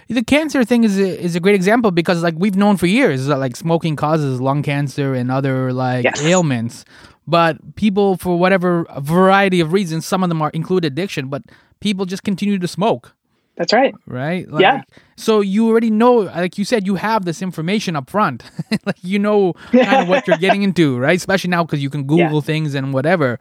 The 0.09 0.23
cancer 0.23 0.65
thing 0.65 0.85
is 0.85 0.99
a, 0.99 1.23
is 1.23 1.37
a 1.37 1.41
great 1.41 1.55
example 1.55 1.91
because 1.91 2.23
like 2.23 2.35
we've 2.37 2.57
known 2.57 2.77
for 2.77 2.87
years 2.87 3.27
that 3.27 3.39
like 3.39 3.57
smoking 3.57 3.97
causes 3.97 4.41
lung 4.41 4.63
cancer 4.63 5.15
and 5.15 5.31
other 5.31 5.73
like 5.73 6.05
Yes. 6.05 6.23
ailments, 6.23 6.85
but 7.27 7.77
people 7.77 8.17
for 8.17 8.39
whatever 8.39 8.87
variety 9.01 9.61
of 9.61 9.73
reasons, 9.73 10.07
some 10.07 10.23
of 10.23 10.29
them 10.29 10.43
are 10.43 10.51
include 10.51 10.85
addiction, 10.85 11.29
but 11.29 11.43
people 11.81 12.05
just 12.07 12.23
continue 12.25 12.59
to 12.59 12.69
smoke, 12.69 13.15
that's 13.57 13.73
right 13.73 13.95
right? 14.07 14.47
Yeah. 14.59 14.83
So 15.17 15.41
you 15.41 15.69
already 15.69 15.91
know, 15.91 16.15
like 16.21 16.57
you 16.59 16.65
said, 16.65 16.87
you 16.87 16.95
have 16.97 17.25
this 17.25 17.43
information 17.43 17.97
up 17.97 18.09
front, 18.11 18.45
like 18.87 18.97
you 19.03 19.19
know 19.19 19.53
kind 19.73 20.03
of 20.03 20.09
what 20.09 20.27
you're 20.27 20.37
getting 20.47 20.63
into, 20.63 20.99
right? 20.99 21.17
Especially 21.17 21.51
now 21.51 21.63
because 21.65 21.83
you 21.83 21.91
can 21.91 22.05
Google 22.05 22.41
things 22.41 22.75
and 22.75 22.93
whatever. 22.93 23.39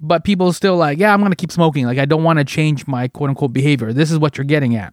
But 0.00 0.24
people 0.24 0.52
still 0.52 0.76
like, 0.76 0.98
yeah, 0.98 1.12
I'm 1.12 1.20
gonna 1.22 1.34
keep 1.36 1.50
smoking. 1.52 1.86
Like 1.86 1.98
I 1.98 2.04
don't 2.04 2.22
want 2.22 2.38
to 2.38 2.44
change 2.44 2.86
my 2.86 3.08
quote 3.08 3.30
unquote 3.30 3.52
behavior. 3.52 3.92
This 3.92 4.10
is 4.10 4.18
what 4.18 4.36
you're 4.38 4.44
getting 4.44 4.76
at. 4.76 4.92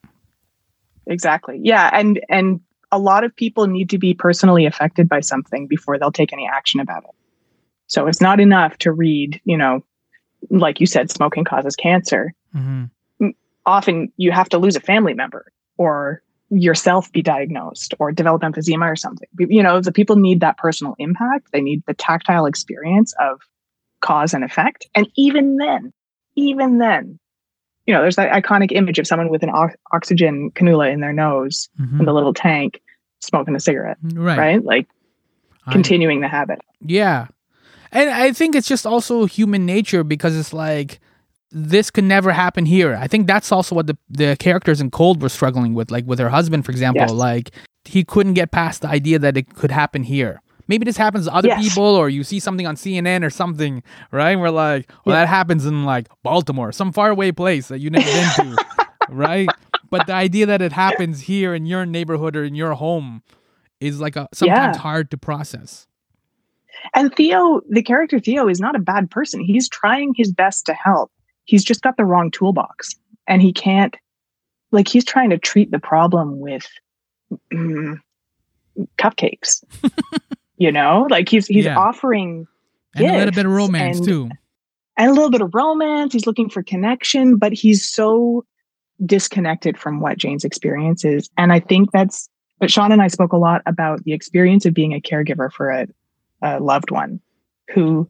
exactly 1.07 1.59
yeah 1.61 1.89
and 1.93 2.19
and 2.29 2.61
a 2.91 2.97
lot 2.99 3.23
of 3.23 3.35
people 3.35 3.67
need 3.67 3.89
to 3.89 3.97
be 3.97 4.13
personally 4.13 4.65
affected 4.65 5.09
by 5.09 5.19
something 5.19 5.67
before 5.67 5.97
they'll 5.99 6.11
take 6.11 6.31
any 6.31 6.47
action 6.47 6.79
about 6.79 7.03
it 7.03 7.09
so 7.93 8.07
it's 8.07 8.21
not 8.21 8.39
enough 8.39 8.77
to 8.77 8.91
read 8.91 9.39
you 9.45 9.57
know 9.57 9.83
like 10.49 10.79
you 10.81 10.87
said 10.87 11.09
smoking 11.11 11.43
causes 11.43 11.75
cancer 11.75 12.33
hmm 12.53 12.85
often 13.65 14.11
you 14.17 14.29
have 14.31 14.49
to 14.49 14.57
lose 14.57 14.75
a 14.75 14.79
family 14.81 15.13
member 15.13 15.45
or 15.77 16.21
yourself 16.49 17.09
be 17.13 17.21
diagnosed 17.21 17.93
or 17.97 18.11
develop 18.11 18.41
emphysema 18.41 18.85
or 18.91 18.95
something. 18.97 19.27
You 19.39 19.63
know, 19.63 19.79
the 19.79 19.93
people 19.93 20.17
need 20.17 20.41
that 20.41 20.57
personal 20.57 20.95
impact. 20.99 21.47
They 21.53 21.61
need 21.61 21.81
the 21.87 21.93
tactile 21.93 22.45
experience 22.45 23.13
of 23.21 23.39
cause 24.01 24.33
and 24.33 24.43
effect. 24.43 24.85
And 24.95 25.07
even 25.15 25.55
then, 25.55 25.93
even 26.35 26.77
then, 26.79 27.17
you 27.87 27.93
know, 27.93 28.01
there's 28.01 28.17
that 28.17 28.33
iconic 28.33 28.73
image 28.73 28.99
of 28.99 29.07
someone 29.07 29.29
with 29.29 29.43
an 29.43 29.49
o- 29.49 29.69
oxygen 29.93 30.51
cannula 30.51 30.91
in 30.91 30.99
their 30.99 31.13
nose 31.13 31.69
hmm 31.77 31.99
and 31.99 32.07
the 32.07 32.13
little 32.13 32.33
tank 32.33 32.81
smoking 33.21 33.55
a 33.55 33.59
cigarette, 33.61 33.97
Right. 34.03 34.37
right? 34.37 34.63
Like 34.63 34.87
I- 35.65 35.71
continuing 35.71 36.19
the 36.19 36.27
habit. 36.27 36.59
Yeah. 36.81 37.27
And 37.93 38.09
I 38.09 38.33
think 38.33 38.55
it's 38.55 38.67
just 38.67 38.85
also 38.85 39.25
human 39.25 39.65
nature 39.65 40.03
because 40.03 40.35
it's 40.37 40.51
like 40.53 40.99
this 41.51 41.91
could 41.91 42.03
never 42.05 42.31
happen 42.31 42.65
here. 42.65 42.95
I 42.95 43.07
think 43.07 43.27
that's 43.27 43.51
also 43.51 43.75
what 43.75 43.87
the 43.87 43.97
the 44.09 44.35
characters 44.39 44.81
in 44.81 44.89
Cold 44.91 45.21
were 45.21 45.29
struggling 45.29 45.73
with, 45.75 45.91
like 45.91 46.05
with 46.05 46.19
her 46.19 46.29
husband, 46.29 46.65
for 46.65 46.71
example. 46.71 47.01
Yes. 47.01 47.11
Like 47.11 47.51
he 47.85 48.03
couldn't 48.03 48.33
get 48.33 48.51
past 48.51 48.81
the 48.81 48.87
idea 48.89 49.19
that 49.19 49.37
it 49.37 49.53
could 49.55 49.71
happen 49.71 50.03
here. 50.03 50.41
Maybe 50.67 50.85
this 50.85 50.97
happens 50.97 51.25
to 51.27 51.33
other 51.33 51.49
Yes. 51.49 51.61
people, 51.63 51.83
or 51.83 52.09
you 52.09 52.23
see 52.23 52.39
something 52.39 52.65
on 52.65 52.75
CNN 52.77 53.23
or 53.23 53.29
something, 53.29 53.83
right? 54.11 54.35
We're 54.39 54.49
like, 54.49 54.89
well, 55.05 55.13
Yeah. 55.15 55.21
that 55.23 55.27
happens 55.27 55.65
in 55.65 55.83
like 55.85 56.07
Baltimore, 56.23 56.71
some 56.71 56.91
faraway 56.93 57.31
place 57.31 57.67
that 57.67 57.79
you 57.79 57.89
never 57.89 58.05
been 58.05 58.29
to, 58.55 58.65
right? 59.09 59.49
But 59.91 60.07
the 60.07 60.13
idea 60.13 60.45
that 60.47 60.61
it 60.61 60.71
happens 60.71 61.21
here 61.21 61.53
in 61.53 61.65
your 61.67 61.85
neighborhood 61.85 62.35
or 62.37 62.43
in 62.45 62.55
your 62.55 62.73
home 62.73 63.21
is 63.81 63.99
like 63.99 64.15
a 64.15 64.27
sometimes 64.33 64.77
Yeah. 64.77 64.81
hard 64.81 65.11
to 65.11 65.17
process. 65.17 65.85
And 66.95 67.13
Theo, 67.15 67.61
the 67.69 67.81
character 67.83 68.19
Theo, 68.19 68.47
is 68.47 68.59
not 68.59 68.75
a 68.75 68.79
bad 68.79 69.09
person. 69.11 69.41
He's 69.41 69.69
trying 69.69 70.13
his 70.15 70.31
best 70.31 70.65
to 70.67 70.73
help. 70.73 71.11
He's 71.45 71.63
just 71.63 71.81
got 71.81 71.97
the 71.97 72.05
wrong 72.05 72.31
toolbox. 72.31 72.95
And 73.27 73.41
he 73.41 73.53
can't, 73.53 73.95
like, 74.71 74.87
he's 74.87 75.05
trying 75.05 75.29
to 75.29 75.37
treat 75.37 75.71
the 75.71 75.79
problem 75.79 76.39
with 76.39 76.67
mm, 77.53 77.99
cupcakes. 78.97 79.63
you 80.57 80.71
know, 80.71 81.07
like 81.09 81.29
he's 81.29 81.47
he's 81.47 81.65
Yeah. 81.65 81.77
offering 81.77 82.47
And 82.95 83.05
a 83.05 83.17
little 83.17 83.31
bit 83.33 83.45
of 83.45 83.51
romance 83.51 83.97
and- 83.99 84.07
too. 84.07 84.29
and 84.97 85.09
a 85.09 85.13
little 85.13 85.31
bit 85.31 85.41
of 85.41 85.53
romance. 85.53 86.13
He's 86.13 86.27
looking 86.27 86.49
for 86.49 86.63
connection, 86.63 87.37
but 87.37 87.53
he's 87.53 87.87
so 87.87 88.45
disconnected 89.05 89.77
from 89.77 89.99
what 89.99 90.17
Jane's 90.17 90.43
experience 90.43 91.03
is. 91.03 91.29
And 91.37 91.51
I 91.51 91.59
think 91.59 91.91
that's, 91.91 92.29
but 92.59 92.69
Sean 92.71 92.91
and 92.91 93.01
I 93.01 93.07
spoke 93.07 93.33
a 93.33 93.37
lot 93.37 93.61
about 93.65 94.03
the 94.03 94.13
experience 94.13 94.65
of 94.65 94.73
being 94.73 94.93
a 94.93 95.01
caregiver 95.01 95.51
for 95.51 95.69
a, 95.69 95.87
a 96.43 96.59
loved 96.59 96.91
one 96.91 97.19
who 97.73 98.07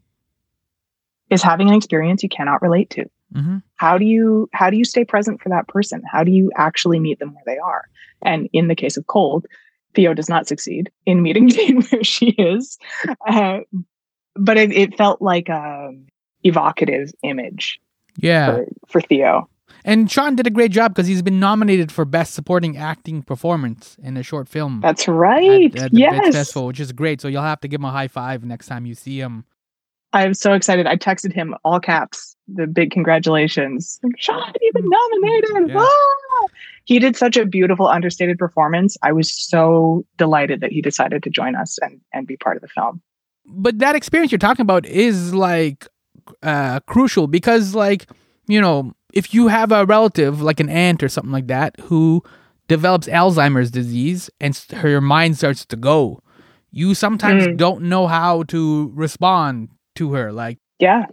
is 1.30 1.42
having 1.42 1.68
an 1.68 1.74
experience 1.74 2.22
you 2.22 2.28
cannot 2.28 2.60
relate 2.60 2.90
to. 2.90 3.06
hmm 3.32 3.58
How 3.76 3.96
do 3.96 4.04
you, 4.04 4.48
how 4.52 4.68
do 4.70 4.76
you 4.76 4.84
stay 4.84 5.04
present 5.04 5.40
for 5.40 5.48
that 5.48 5.68
person? 5.68 6.02
How 6.10 6.24
do 6.24 6.30
you 6.30 6.50
actually 6.56 7.00
meet 7.00 7.18
them 7.18 7.34
where 7.34 7.44
they 7.46 7.58
are? 7.58 7.84
And 8.20 8.48
in 8.52 8.68
the 8.68 8.74
case 8.74 8.96
of 8.96 9.06
cold, 9.06 9.46
Theo 9.94 10.12
does 10.12 10.28
not 10.28 10.46
succeed 10.46 10.90
in 11.06 11.22
meeting 11.22 11.48
Jane 11.54 11.82
where 11.82 12.04
she 12.04 12.30
is. 12.30 12.78
Uh, 13.26 13.60
but 14.34 14.56
it, 14.56 14.72
it, 14.72 14.96
felt 14.96 15.22
like 15.22 15.48
a 15.48 15.92
evocative 16.42 17.12
image 17.22 17.80
yeah. 18.16 18.46
for, 18.46 18.66
for 18.88 19.00
Theo. 19.00 19.48
And 19.84 20.10
Sean 20.10 20.36
did 20.36 20.46
a 20.46 20.50
great 20.50 20.70
job 20.70 20.94
because 20.94 21.06
he's 21.06 21.22
been 21.22 21.40
nominated 21.40 21.92
for 21.92 22.04
Best 22.04 22.34
Supporting 22.34 22.76
Acting 22.76 23.22
Performance 23.22 23.96
in 24.02 24.16
a 24.16 24.22
short 24.22 24.48
film. 24.48 24.80
That's 24.80 25.08
right. 25.08 25.74
At, 25.76 25.84
at 25.86 25.94
yes. 25.94 26.34
Festival, 26.34 26.66
which 26.66 26.80
is 26.80 26.92
great. 26.92 27.20
So 27.20 27.28
you'll 27.28 27.42
have 27.42 27.60
to 27.60 27.68
give 27.68 27.80
him 27.80 27.84
a 27.86 27.90
high 27.90 28.08
five 28.08 28.44
next 28.44 28.66
time 28.66 28.86
you 28.86 28.94
see 28.94 29.18
him. 29.18 29.44
I'm 30.12 30.32
so 30.32 30.52
excited. 30.52 30.86
I 30.86 30.96
texted 30.96 31.32
him 31.32 31.56
all 31.64 31.80
caps, 31.80 32.36
the 32.46 32.68
big 32.68 32.92
congratulations. 32.92 33.98
Sean, 34.16 34.52
you've 34.60 34.74
been 34.74 34.88
nominated. 34.88 35.68
Yeah. 35.70 35.80
Ah! 35.80 36.46
He 36.84 36.98
did 36.98 37.16
such 37.16 37.36
a 37.36 37.44
beautiful, 37.44 37.88
understated 37.88 38.38
performance. 38.38 38.96
I 39.02 39.10
was 39.10 39.34
so 39.34 40.04
delighted 40.16 40.60
that 40.60 40.70
he 40.70 40.80
decided 40.80 41.22
to 41.24 41.30
join 41.30 41.56
us 41.56 41.78
and, 41.82 42.00
and 42.12 42.26
be 42.26 42.36
part 42.36 42.56
of 42.56 42.62
the 42.62 42.68
film. 42.68 43.02
But 43.46 43.80
that 43.80 43.96
experience 43.96 44.30
you're 44.30 44.38
talking 44.38 44.62
about 44.62 44.86
is 44.86 45.34
like 45.34 45.88
uh, 46.42 46.80
crucial 46.80 47.26
because, 47.26 47.74
like, 47.74 48.06
you 48.46 48.60
know, 48.60 48.92
if 49.14 49.32
you 49.32 49.48
have 49.48 49.72
a 49.72 49.86
relative 49.86 50.42
like 50.42 50.60
an 50.60 50.68
aunt 50.68 51.02
or 51.02 51.08
something 51.08 51.32
like 51.32 51.46
that 51.46 51.78
who 51.82 52.22
develops 52.68 53.06
Alzheimer's 53.06 53.70
disease 53.70 54.28
and 54.40 54.56
her 54.72 55.00
mind 55.00 55.38
starts 55.38 55.64
to 55.66 55.76
go, 55.76 56.20
you 56.70 56.94
sometimes 56.94 57.46
mm. 57.46 57.56
don't 57.56 57.82
know 57.82 58.08
how 58.08 58.42
to 58.44 58.90
respond 58.94 59.68
to 59.94 60.12
her. 60.14 60.32
Like, 60.32 60.58
yeah, 60.80 61.06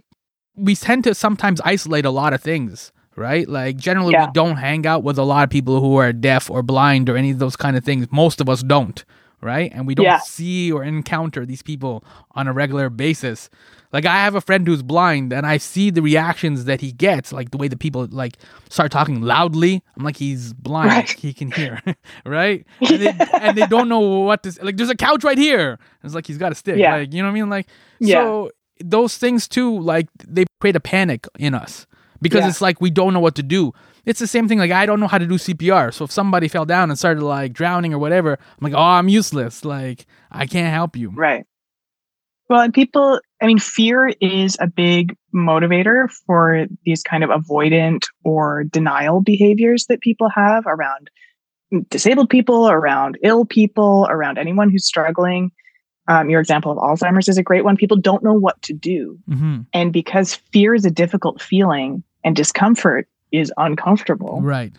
we 0.56 0.74
tend 0.74 1.04
to 1.04 1.14
sometimes 1.14 1.60
isolate 1.64 2.04
a 2.04 2.10
lot 2.10 2.32
of 2.32 2.42
things, 2.42 2.92
right? 3.14 3.48
Like, 3.48 3.76
generally, 3.76 4.12
yeah. 4.12 4.26
we 4.26 4.32
don't 4.32 4.56
hang 4.56 4.84
out 4.84 5.04
with 5.04 5.18
a 5.18 5.22
lot 5.22 5.44
of 5.44 5.50
people 5.50 5.80
who 5.80 5.96
are 5.96 6.12
deaf 6.12 6.50
or 6.50 6.62
blind 6.62 7.08
or 7.08 7.16
any 7.16 7.30
of 7.30 7.38
those 7.38 7.56
kind 7.56 7.76
of 7.76 7.84
things. 7.84 8.08
Most 8.10 8.40
of 8.40 8.48
us 8.48 8.64
don't, 8.64 9.04
right? 9.42 9.70
And 9.74 9.86
we 9.86 9.94
don't 9.94 10.04
yeah. 10.04 10.20
see 10.20 10.72
or 10.72 10.84
encounter 10.84 11.44
these 11.44 11.62
people 11.62 12.04
on 12.32 12.46
a 12.46 12.52
regular 12.52 12.88
basis. 12.88 13.50
Like 13.92 14.06
I 14.06 14.14
have 14.16 14.34
a 14.34 14.40
friend 14.40 14.66
who's 14.66 14.82
blind, 14.82 15.32
and 15.32 15.44
I 15.44 15.58
see 15.58 15.90
the 15.90 16.00
reactions 16.00 16.64
that 16.64 16.80
he 16.80 16.92
gets, 16.92 17.32
like 17.32 17.50
the 17.50 17.58
way 17.58 17.68
the 17.68 17.76
people 17.76 18.08
like 18.10 18.38
start 18.70 18.90
talking 18.90 19.20
loudly. 19.20 19.82
I'm 19.96 20.04
like, 20.04 20.16
he's 20.16 20.54
blind, 20.54 20.90
right. 20.90 21.10
he 21.10 21.34
can 21.34 21.50
hear, 21.50 21.82
right? 22.24 22.66
And 22.80 23.02
they, 23.02 23.14
and 23.34 23.58
they, 23.58 23.66
don't 23.66 23.88
know 23.88 24.00
what 24.00 24.42
to 24.44 24.64
like. 24.64 24.76
There's 24.76 24.88
a 24.88 24.96
couch 24.96 25.24
right 25.24 25.36
here. 25.36 25.78
It's 26.02 26.14
like 26.14 26.26
he's 26.26 26.38
got 26.38 26.52
a 26.52 26.54
stick. 26.54 26.76
Yeah. 26.76 26.96
Like 26.96 27.12
you 27.12 27.20
know 27.20 27.28
what 27.28 27.32
I 27.32 27.40
mean? 27.40 27.50
Like 27.50 27.66
yeah. 27.98 28.22
so 28.22 28.50
those 28.80 29.18
things 29.18 29.46
too, 29.46 29.78
like 29.80 30.08
they 30.26 30.46
create 30.60 30.76
a 30.76 30.80
panic 30.80 31.26
in 31.38 31.54
us 31.54 31.86
because 32.22 32.42
yeah. 32.42 32.48
it's 32.48 32.60
like 32.60 32.80
we 32.80 32.90
don't 32.90 33.12
know 33.12 33.20
what 33.20 33.34
to 33.34 33.42
do. 33.42 33.72
It's 34.04 34.20
the 34.20 34.26
same 34.26 34.48
thing. 34.48 34.58
Like 34.58 34.70
I 34.70 34.86
don't 34.86 35.00
know 35.00 35.06
how 35.06 35.18
to 35.18 35.26
do 35.26 35.34
CPR. 35.34 35.92
So 35.94 36.04
if 36.04 36.10
somebody 36.10 36.48
fell 36.48 36.64
down 36.64 36.90
and 36.90 36.98
started 36.98 37.22
like 37.22 37.52
drowning 37.52 37.94
or 37.94 37.98
whatever, 37.98 38.32
I'm 38.32 38.58
like, 38.60 38.74
oh, 38.74 38.82
I'm 38.82 39.08
useless. 39.08 39.64
Like 39.64 40.06
I 40.30 40.46
can't 40.46 40.72
help 40.72 40.96
you. 40.96 41.10
Right. 41.10 41.46
Well, 42.48 42.60
and 42.60 42.74
people, 42.74 43.20
I 43.40 43.46
mean, 43.46 43.58
fear 43.58 44.12
is 44.20 44.58
a 44.60 44.66
big 44.66 45.16
motivator 45.34 46.10
for 46.26 46.66
these 46.84 47.02
kind 47.02 47.24
of 47.24 47.30
avoidant 47.30 48.04
or 48.24 48.64
denial 48.64 49.22
behaviors 49.22 49.86
that 49.86 50.00
people 50.00 50.28
have 50.28 50.64
around 50.66 51.08
disabled 51.88 52.28
people, 52.28 52.68
around 52.68 53.18
ill 53.22 53.46
people, 53.46 54.06
around 54.10 54.36
anyone 54.36 54.70
who's 54.70 54.84
struggling. 54.84 55.50
Um, 56.08 56.28
your 56.28 56.40
example 56.40 56.72
of 56.72 56.78
Alzheimer's 56.78 57.28
is 57.28 57.38
a 57.38 57.42
great 57.42 57.64
one. 57.64 57.76
People 57.76 57.96
don't 57.96 58.22
know 58.22 58.34
what 58.34 58.60
to 58.62 58.74
do. 58.74 59.18
Mm-hmm. 59.30 59.60
And 59.72 59.92
because 59.92 60.34
fear 60.34 60.74
is 60.74 60.84
a 60.84 60.90
difficult 60.90 61.40
feeling 61.40 62.02
and 62.24 62.36
discomfort 62.36 63.08
is 63.32 63.52
uncomfortable, 63.56 64.40
right? 64.42 64.72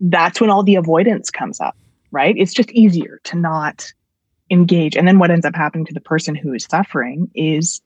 That's 0.00 0.40
when 0.40 0.50
all 0.50 0.62
the 0.62 0.76
avoidance 0.76 1.30
comes 1.30 1.60
up, 1.60 1.76
right? 2.10 2.34
It's 2.36 2.54
just 2.54 2.70
easier 2.70 3.20
to 3.24 3.36
not 3.36 3.92
engage. 4.50 4.96
And 4.96 5.06
then 5.06 5.18
what 5.18 5.30
ends 5.30 5.44
up 5.44 5.54
happening 5.54 5.84
to 5.86 5.94
the 5.94 6.00
person 6.00 6.34
who 6.34 6.52
is 6.52 6.64
suffering 6.64 7.30
is 7.34 7.80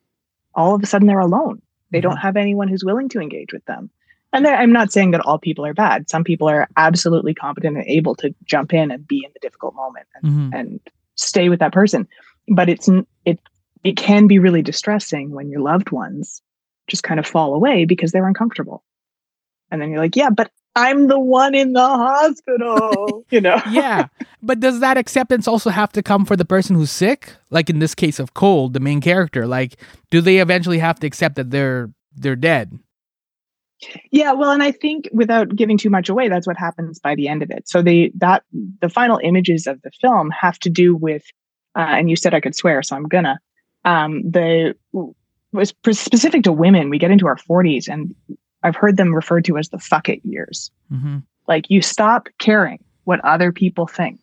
all 0.54 0.74
of 0.74 0.82
a 0.82 0.86
sudden 0.86 1.06
they're 1.06 1.18
alone. 1.18 1.62
They 1.90 1.98
mm-hmm. 1.98 2.08
don't 2.08 2.18
have 2.18 2.36
anyone 2.36 2.68
who's 2.68 2.84
willing 2.84 3.08
to 3.10 3.20
engage 3.20 3.52
with 3.52 3.64
them. 3.64 3.90
And 4.32 4.46
I'm 4.46 4.72
not 4.72 4.92
saying 4.92 5.10
that 5.10 5.20
all 5.20 5.38
people 5.38 5.66
are 5.66 5.74
bad. 5.74 6.08
Some 6.08 6.24
people 6.24 6.48
are 6.48 6.66
absolutely 6.76 7.34
competent 7.34 7.76
and 7.76 7.86
able 7.86 8.14
to 8.16 8.34
jump 8.44 8.72
in 8.72 8.90
and 8.90 9.06
be 9.06 9.22
in 9.24 9.30
the 9.34 9.40
difficult 9.40 9.74
moment 9.74 10.06
and, 10.14 10.32
mm-hmm. 10.32 10.54
and 10.54 10.80
stay 11.16 11.50
with 11.50 11.58
that 11.60 11.72
person. 11.72 12.08
But 12.48 12.70
it's 12.70 12.88
it 13.26 13.38
it 13.84 13.96
can 13.96 14.26
be 14.26 14.38
really 14.38 14.62
distressing 14.62 15.32
when 15.32 15.50
your 15.50 15.60
loved 15.60 15.90
ones 15.90 16.40
just 16.86 17.02
kind 17.02 17.20
of 17.20 17.26
fall 17.26 17.54
away 17.54 17.84
because 17.84 18.12
they're 18.12 18.26
uncomfortable. 18.26 18.82
And 19.72 19.80
then 19.80 19.90
you're 19.90 19.98
like, 19.98 20.14
yeah, 20.14 20.30
but 20.30 20.52
I'm 20.76 21.08
the 21.08 21.18
one 21.18 21.54
in 21.54 21.72
the 21.72 21.80
hospital, 21.80 23.24
you 23.30 23.40
know? 23.40 23.60
yeah. 23.70 24.06
But 24.42 24.60
does 24.60 24.80
that 24.80 24.96
acceptance 24.96 25.48
also 25.48 25.70
have 25.70 25.92
to 25.92 26.02
come 26.02 26.24
for 26.24 26.36
the 26.36 26.44
person 26.44 26.76
who's 26.76 26.90
sick? 26.90 27.34
Like 27.50 27.68
in 27.68 27.78
this 27.78 27.94
case 27.94 28.18
of 28.20 28.34
cold 28.34 28.74
the 28.74 28.80
main 28.80 29.00
character, 29.00 29.46
like 29.46 29.76
do 30.10 30.20
they 30.20 30.38
eventually 30.38 30.78
have 30.78 31.00
to 31.00 31.06
accept 31.06 31.36
that 31.36 31.50
they're 31.50 31.90
they're 32.14 32.36
dead? 32.36 32.78
Yeah, 34.12 34.32
well, 34.32 34.52
and 34.52 34.62
I 34.62 34.70
think 34.70 35.08
without 35.12 35.56
giving 35.56 35.76
too 35.76 35.90
much 35.90 36.08
away, 36.08 36.28
that's 36.28 36.46
what 36.46 36.56
happens 36.56 37.00
by 37.00 37.16
the 37.16 37.26
end 37.26 37.42
of 37.42 37.50
it. 37.50 37.68
So 37.68 37.82
the 37.82 38.12
that 38.16 38.44
the 38.80 38.88
final 38.88 39.18
images 39.22 39.66
of 39.66 39.82
the 39.82 39.90
film 40.00 40.30
have 40.30 40.58
to 40.60 40.70
do 40.70 40.94
with, 40.94 41.24
uh, 41.76 41.80
and 41.88 42.08
you 42.08 42.16
said 42.16 42.32
I 42.34 42.40
could 42.40 42.54
swear, 42.54 42.82
so 42.82 42.94
I'm 42.94 43.08
gonna. 43.08 43.40
Um, 43.84 44.22
the 44.30 44.74
was 45.52 45.74
specific 45.92 46.44
to 46.44 46.52
women. 46.52 46.90
We 46.90 46.98
get 46.98 47.10
into 47.10 47.26
our 47.26 47.36
40s, 47.36 47.88
and 47.88 48.14
I've 48.62 48.76
heard 48.76 48.96
them 48.96 49.14
referred 49.14 49.44
to 49.46 49.58
as 49.58 49.68
the 49.68 49.78
fuck 49.78 50.08
it 50.08 50.20
years. 50.24 50.70
Mm-hmm. 50.92 51.18
Like 51.48 51.68
you 51.68 51.82
stop 51.82 52.28
caring 52.38 52.82
what 53.04 53.24
other 53.24 53.52
people 53.52 53.86
think. 53.86 54.20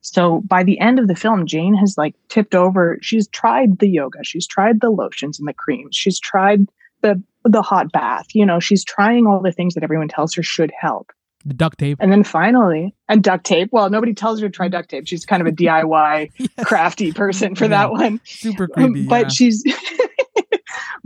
So 0.00 0.42
by 0.46 0.62
the 0.62 0.78
end 0.78 0.98
of 0.98 1.08
the 1.08 1.16
film, 1.16 1.46
Jane 1.46 1.74
has 1.74 1.98
like 1.98 2.14
tipped 2.28 2.54
over. 2.54 2.98
She's 3.02 3.26
tried 3.28 3.80
the 3.80 3.88
yoga. 3.88 4.20
She's 4.22 4.46
tried 4.46 4.80
the 4.80 4.90
lotions 4.90 5.38
and 5.38 5.48
the 5.48 5.52
creams. 5.52 5.96
She's 5.96 6.20
tried 6.20 6.66
the 7.02 7.20
the 7.44 7.62
hot 7.62 7.92
bath. 7.92 8.26
You 8.32 8.46
know, 8.46 8.60
she's 8.60 8.84
trying 8.84 9.26
all 9.26 9.40
the 9.40 9.52
things 9.52 9.74
that 9.74 9.82
everyone 9.82 10.08
tells 10.08 10.34
her 10.34 10.42
should 10.42 10.72
help. 10.78 11.10
The 11.44 11.54
duct 11.54 11.78
tape. 11.78 11.98
And 12.00 12.10
then 12.10 12.24
finally, 12.24 12.94
and 13.08 13.22
duct 13.22 13.44
tape. 13.44 13.68
Well, 13.72 13.90
nobody 13.90 14.14
tells 14.14 14.40
her 14.40 14.48
to 14.48 14.52
try 14.52 14.68
duct 14.68 14.90
tape. 14.90 15.06
She's 15.06 15.24
kind 15.24 15.40
of 15.40 15.46
a 15.46 15.52
DIY 15.56 16.30
yes. 16.38 16.48
crafty 16.64 17.12
person 17.12 17.54
for 17.54 17.64
yeah. 17.64 17.68
that 17.68 17.90
one. 17.90 18.20
Super 18.24 18.66
creepy. 18.66 19.06
But 19.06 19.22
yeah. 19.22 19.28
she's 19.28 19.64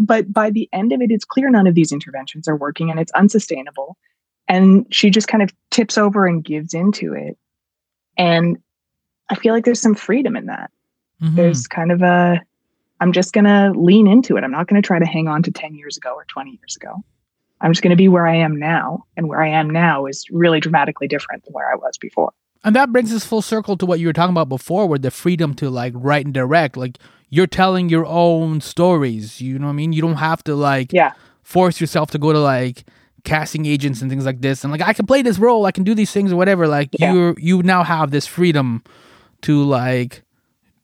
but 0.01 0.33
by 0.33 0.51
the 0.51 0.67
end 0.73 0.93
of 0.93 1.03
it, 1.03 1.11
it's 1.11 1.27
clear 1.27 1.51
none 1.51 1.67
of 1.67 1.75
these 1.75 1.93
interventions 1.93 2.49
are 2.49 2.57
working 2.57 2.91
and 2.91 2.99
it's 2.99 3.13
unsustainable. 3.13 3.99
And 4.49 4.87
she 4.91 5.11
just 5.11 5.29
kind 5.29 5.43
of 5.43 5.53
tips 5.71 5.99
over 5.99 6.27
and 6.27 6.43
gives 6.43 6.73
into 6.73 7.13
it. 7.13 7.37
And 8.17 8.57
I 9.29 9.35
feel 9.35 9.53
like 9.53 9.67
there's 9.67 9.81
some 9.81 9.95
freedom 9.95 10.37
in 10.37 10.47
that. 10.47 10.71
Mm-hmm. 11.23 11.37
There's 11.37 11.67
kind 11.67 11.93
of 11.93 12.01
a, 12.01 12.41
I'm 13.01 13.13
just 13.13 13.35
going 13.35 13.45
to 13.45 13.73
lean 13.79 14.07
into 14.07 14.39
it. 14.39 14.43
I'm 14.43 14.51
not 14.51 14.69
going 14.69 14.81
to 14.81 14.87
try 14.87 14.99
to 14.99 15.07
hang 15.07 15.29
on 15.29 15.43
to 15.43 15.51
10 15.51 15.75
years 15.75 15.99
ago 15.99 16.15
or 16.15 16.25
20 16.25 16.51
years 16.51 16.77
ago. 16.77 17.05
I'm 17.61 17.71
just 17.71 17.83
going 17.83 17.91
to 17.91 17.97
be 17.97 18.09
where 18.09 18.27
I 18.27 18.37
am 18.37 18.59
now. 18.59 19.05
And 19.19 19.29
where 19.29 19.43
I 19.43 19.49
am 19.49 19.69
now 19.69 20.07
is 20.07 20.25
really 20.31 20.61
dramatically 20.61 21.09
different 21.09 21.45
than 21.45 21.53
where 21.53 21.71
I 21.71 21.77
was 21.77 21.99
before. 21.99 22.33
And 22.63 22.77
that 22.77 22.93
brings 22.93 23.13
us 23.13 23.25
full 23.25 23.43
circle 23.43 23.77
to 23.79 23.87
what 23.87 24.01
you 24.01 24.07
were 24.07 24.13
talking 24.13 24.35
about 24.35 24.49
before 24.49 24.87
with 24.87 25.03
the 25.03 25.11
freedom 25.11 25.55
to 25.55 25.71
like 25.71 25.93
write 25.97 26.27
and 26.27 26.35
direct. 26.35 26.77
Like 26.77 26.99
you're 27.31 27.47
telling 27.47 27.89
your 27.89 28.05
own 28.07 28.61
stories. 28.61 29.41
You 29.41 29.59
know 29.59 29.67
what 29.67 29.73
I 29.73 29.77
mean? 29.77 29.93
You 29.93 30.03
don't 30.03 30.17
have 30.17 30.45
to 30.45 30.55
like 30.55 30.93
yeah. 30.93 31.13
force 31.43 31.81
yourself 31.81 32.11
to 32.11 32.19
go 32.19 32.33
to 32.33 32.39
like 32.39 32.85
casting 33.25 33.67
agents 33.67 34.03
and 34.03 34.11
things 34.11 34.27
like 34.27 34.41
this. 34.41 34.63
And 34.63 34.73
like 34.73 34.83
I 34.83 34.93
can 34.93 35.07
play 35.07 35.23
this 35.23 35.39
role, 35.39 35.65
I 35.67 35.73
can 35.73 35.85
do 35.85 35.95
these 35.95 36.13
things 36.13 36.33
or 36.33 36.37
whatever. 36.37 36.69
Like 36.69 36.91
yeah. 36.99 37.13
you 37.13 37.35
you 37.39 37.63
now 37.63 37.83
have 37.83 38.11
this 38.11 38.27
freedom 38.27 38.83
to 39.43 39.63
like 39.63 40.23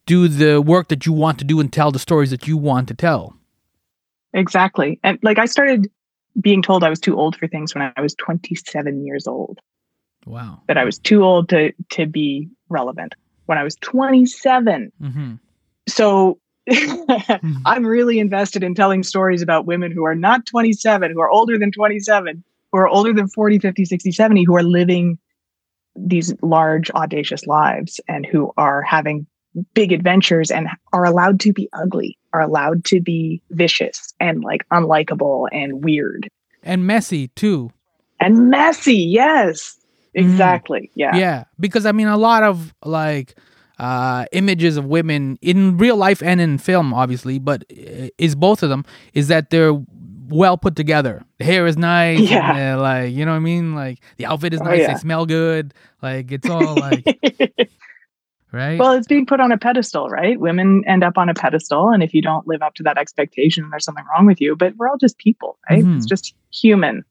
do 0.07 0.29
the 0.29 0.63
work 0.63 0.89
that 0.89 1.05
you 1.05 1.13
want 1.13 1.39
to 1.41 1.45
do 1.45 1.61
and 1.61 1.73
tell 1.73 1.91
the 1.91 1.99
stories 1.99 2.31
that 2.31 2.47
you 2.47 2.57
want 2.57 2.89
to 2.89 2.95
tell. 2.95 3.37
Exactly. 4.33 5.01
And 5.03 5.19
like 5.23 5.39
I 5.39 5.47
started 5.47 5.91
being 6.41 6.63
told 6.63 6.85
I 6.85 6.91
was 6.91 7.01
too 7.01 7.19
old 7.19 7.37
for 7.37 7.49
things 7.49 7.75
when 7.75 7.93
I 7.97 8.01
was 8.01 8.15
27 8.15 9.05
years 9.05 9.27
old. 9.27 9.59
Wow. 10.27 10.63
That 10.69 10.77
I 10.77 10.85
was 10.85 10.99
too 10.99 11.25
old 11.25 11.49
to 11.51 11.73
to 11.91 12.07
be 12.07 12.49
relevant 12.69 13.15
when 13.47 13.59
I 13.59 13.65
was 13.65 13.77
27. 13.77 14.93
Mm-hmm. 15.01 15.35
So. 15.89 16.39
I'm 17.65 17.87
really 17.87 18.19
invested 18.19 18.65
in 18.65 18.75
telling 18.75 19.05
stories 19.05 19.41
about 19.41 19.67
women 19.67 19.93
who 19.93 20.05
are 20.05 20.17
not 20.17 20.47
27, 20.47 21.13
who 21.13 21.21
are 21.21 21.31
older 21.31 21.57
than 21.57 21.71
27, 21.71 22.43
who 22.73 22.79
are 22.79 22.89
older 22.89 23.13
than 23.13 23.29
40, 23.29 23.61
50, 23.61 23.85
60, 23.85 24.11
70, 24.11 24.43
who 24.43 24.57
are 24.57 24.65
living 24.65 25.17
these 25.95 26.35
large, 26.43 26.91
audacious 26.91 27.47
lives 27.47 28.01
and 28.09 28.27
who 28.27 28.53
are 28.57 28.83
having 28.83 29.27
big 29.75 29.93
adventures 29.93 30.51
and 30.51 30.69
are 30.93 31.05
allowed 31.05 31.41
to 31.41 31.53
be 31.53 31.69
ugly, 31.73 32.19
are 32.33 32.41
allowed 32.41 32.85
to 32.85 33.01
be 33.01 33.43
vicious 33.51 34.15
and 34.21 34.43
like 34.45 34.69
unlikable 34.71 35.49
and 35.53 35.85
weird. 35.85 36.29
And 36.63 36.87
messy 36.87 37.29
too. 37.29 37.71
And 38.21 38.51
messy, 38.51 38.97
yes. 38.97 39.79
Mm-hmm. 40.17 40.31
Exactly. 40.31 40.81
Mm. 40.81 40.91
Yeah. 40.95 41.17
Yeah. 41.17 41.45
Because 41.61 41.87
I 41.87 41.93
mean, 41.93 42.07
a 42.09 42.17
lot 42.17 42.43
of 42.43 42.75
like 42.85 43.37
uh, 43.79 44.27
images 44.33 44.77
of 44.77 44.87
women 44.87 45.39
in 45.43 45.77
real 45.77 45.97
life 45.97 46.23
and 46.23 46.41
in 46.41 46.59
film, 46.59 46.95
obviously, 46.95 47.39
but 47.39 47.65
is 47.71 48.35
both 48.35 48.63
of 48.63 48.71
them 48.71 48.85
is 49.13 49.29
that 49.29 49.51
they're 49.51 49.75
well 50.29 50.57
put 50.57 50.77
together. 50.77 51.23
The 51.39 51.45
hair 51.45 51.67
is 51.67 51.77
nice. 51.77 52.21
Yeah. 52.21 52.77
like 52.77 53.13
you 53.13 53.25
know 53.25 53.33
what 53.33 53.39
I 53.39 53.41
mean. 53.41 53.75
Like 53.75 53.99
the 54.17 54.27
outfit 54.27 54.55
is 54.55 54.61
oh, 54.61 54.65
nice. 54.65 54.79
Oh, 54.79 54.83
yeah. 54.83 54.95
They 54.95 54.99
smell 55.01 55.27
good. 55.27 55.75
Like 56.03 56.33
it's 56.33 56.49
all 56.49 56.75
like. 56.75 57.05
right? 58.53 58.79
Well, 58.79 58.93
it's 58.93 59.07
being 59.07 59.27
put 59.27 59.41
on 59.41 59.53
a 59.53 59.59
pedestal, 59.59 60.09
right? 60.09 60.41
Women 60.41 60.83
end 60.87 61.05
up 61.05 61.19
on 61.19 61.29
a 61.29 61.35
pedestal, 61.35 61.91
and 61.91 62.03
if 62.03 62.15
you 62.15 62.23
don't 62.23 62.47
live 62.47 62.63
up 62.63 62.75
to 62.77 62.83
that 62.85 62.97
expectation, 62.97 63.69
there's 63.71 63.85
something 63.85 64.05
wrong 64.13 64.27
with 64.27 64.41
you. 64.41 64.57
But 64.57 64.77
we're 64.77 64.89
all 64.89 64.99
just 64.99 65.19
people, 65.19 65.59
right? 65.69 65.85
Mhm. 65.85 65.97
It's 65.97 66.07
just 66.07 66.35
human 66.53 67.05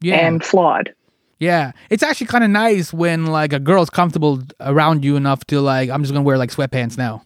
yeah. 0.00 0.16
and 0.16 0.44
flawed. 0.44 0.94
Yeah, 1.38 1.72
it's 1.90 2.02
actually 2.02 2.28
kind 2.28 2.44
of 2.44 2.50
nice 2.50 2.92
when 2.92 3.26
like 3.26 3.52
a 3.52 3.58
girl's 3.60 3.90
comfortable 3.90 4.42
around 4.60 5.04
you 5.04 5.16
enough 5.16 5.44
to 5.46 5.60
like 5.60 5.90
I'm 5.90 6.02
just 6.02 6.12
gonna 6.12 6.24
wear 6.24 6.38
like 6.38 6.50
sweatpants 6.50 6.96
now, 6.96 7.22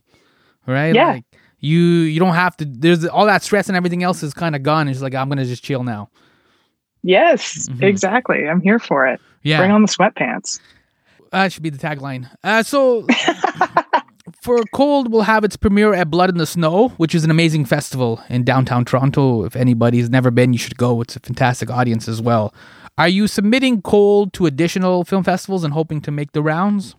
right? 0.66 0.94
Yeah. 0.94 1.06
Like, 1.12 1.24
you 1.60 1.78
you 1.78 2.18
don't 2.18 2.34
have 2.34 2.56
to. 2.56 2.64
There's 2.64 3.04
all 3.06 3.26
that 3.26 3.42
stress 3.42 3.68
and 3.68 3.76
everything 3.76 4.02
else 4.02 4.22
is 4.22 4.34
kind 4.34 4.56
of 4.56 4.62
gone. 4.62 4.88
It's 4.88 5.00
like 5.02 5.14
I'm 5.14 5.28
gonna 5.28 5.44
just 5.44 5.62
chill 5.62 5.84
now. 5.84 6.08
Yes, 7.02 7.68
Mhm. 7.68 7.82
exactly. 7.82 8.48
I'm 8.48 8.60
here 8.60 8.78
for 8.78 9.06
it. 9.06 9.20
Yeah, 9.42 9.58
Bring 9.58 9.70
on 9.70 9.82
the 9.82 9.88
sweatpants. 9.88 10.58
that 11.32 11.52
should 11.52 11.62
be 11.62 11.70
the 11.70 11.78
tagline. 11.78 12.28
Uh, 12.44 12.62
so 12.62 13.06
for 14.42 14.58
Cold, 14.72 15.10
we'll 15.12 15.22
have 15.22 15.44
its 15.44 15.56
premiere 15.56 15.94
at 15.94 16.10
Blood 16.10 16.30
in 16.30 16.36
the 16.38 16.46
Snow, 16.46 16.88
which 16.96 17.14
is 17.14 17.24
an 17.24 17.30
amazing 17.30 17.64
festival 17.64 18.20
in 18.28 18.44
downtown 18.44 18.84
Toronto. 18.84 19.44
If 19.44 19.56
anybody's 19.56 20.10
never 20.10 20.30
been, 20.30 20.52
you 20.52 20.58
should 20.58 20.76
go. 20.76 21.00
It's 21.00 21.16
a 21.16 21.20
fantastic 21.20 21.70
audience 21.70 22.08
as 22.08 22.20
well. 22.20 22.52
Are 23.00 23.08
you 23.08 23.26
submitting 23.28 23.80
Cold 23.80 24.34
to 24.34 24.44
additional 24.44 25.04
film 25.04 25.24
festivals 25.24 25.64
and 25.64 25.72
hoping 25.72 26.02
to 26.02 26.10
make 26.10 26.32
the 26.32 26.42
rounds? 26.42 26.96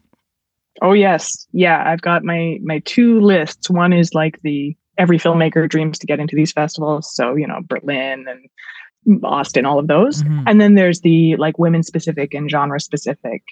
Oh 0.81 0.93
yes, 0.93 1.45
yeah. 1.51 1.83
I've 1.85 2.01
got 2.01 2.23
my 2.23 2.57
my 2.63 2.79
two 2.85 3.21
lists. 3.21 3.69
One 3.69 3.93
is 3.93 4.15
like 4.15 4.41
the 4.41 4.75
every 4.97 5.19
filmmaker 5.19 5.69
dreams 5.69 5.99
to 5.99 6.07
get 6.07 6.19
into 6.19 6.35
these 6.35 6.51
festivals. 6.51 7.13
So 7.13 7.35
you 7.35 7.45
know 7.45 7.59
Berlin 7.69 8.25
and 8.27 9.23
Austin, 9.23 9.67
all 9.67 9.77
of 9.77 9.87
those. 9.87 10.23
Mhm. 10.23 10.43
And 10.47 10.59
then 10.59 10.73
there's 10.73 11.01
the 11.01 11.35
like 11.35 11.59
women 11.59 11.83
specific 11.83 12.33
and 12.33 12.49
genre 12.49 12.79
specific 12.79 13.43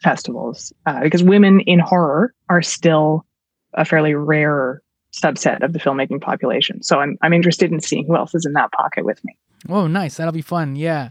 festivals 0.00 0.72
uh, 0.86 1.00
because 1.00 1.24
women 1.24 1.58
in 1.62 1.80
horror 1.80 2.32
are 2.48 2.62
still 2.62 3.26
a 3.74 3.84
fairly 3.84 4.14
rare 4.14 4.82
subset 5.12 5.64
of 5.64 5.72
the 5.72 5.80
filmmaking 5.80 6.20
population. 6.20 6.80
So 6.84 7.00
I'm 7.00 7.18
I'm 7.22 7.32
interested 7.32 7.72
in 7.72 7.80
seeing 7.80 8.06
who 8.06 8.14
else 8.14 8.36
is 8.36 8.46
in 8.46 8.52
that 8.52 8.70
pocket 8.70 9.04
with 9.04 9.18
me. 9.24 9.36
Oh, 9.68 9.88
nice. 9.88 10.16
That'll 10.16 10.32
be 10.32 10.42
fun. 10.42 10.76
Yeah. 10.76 11.10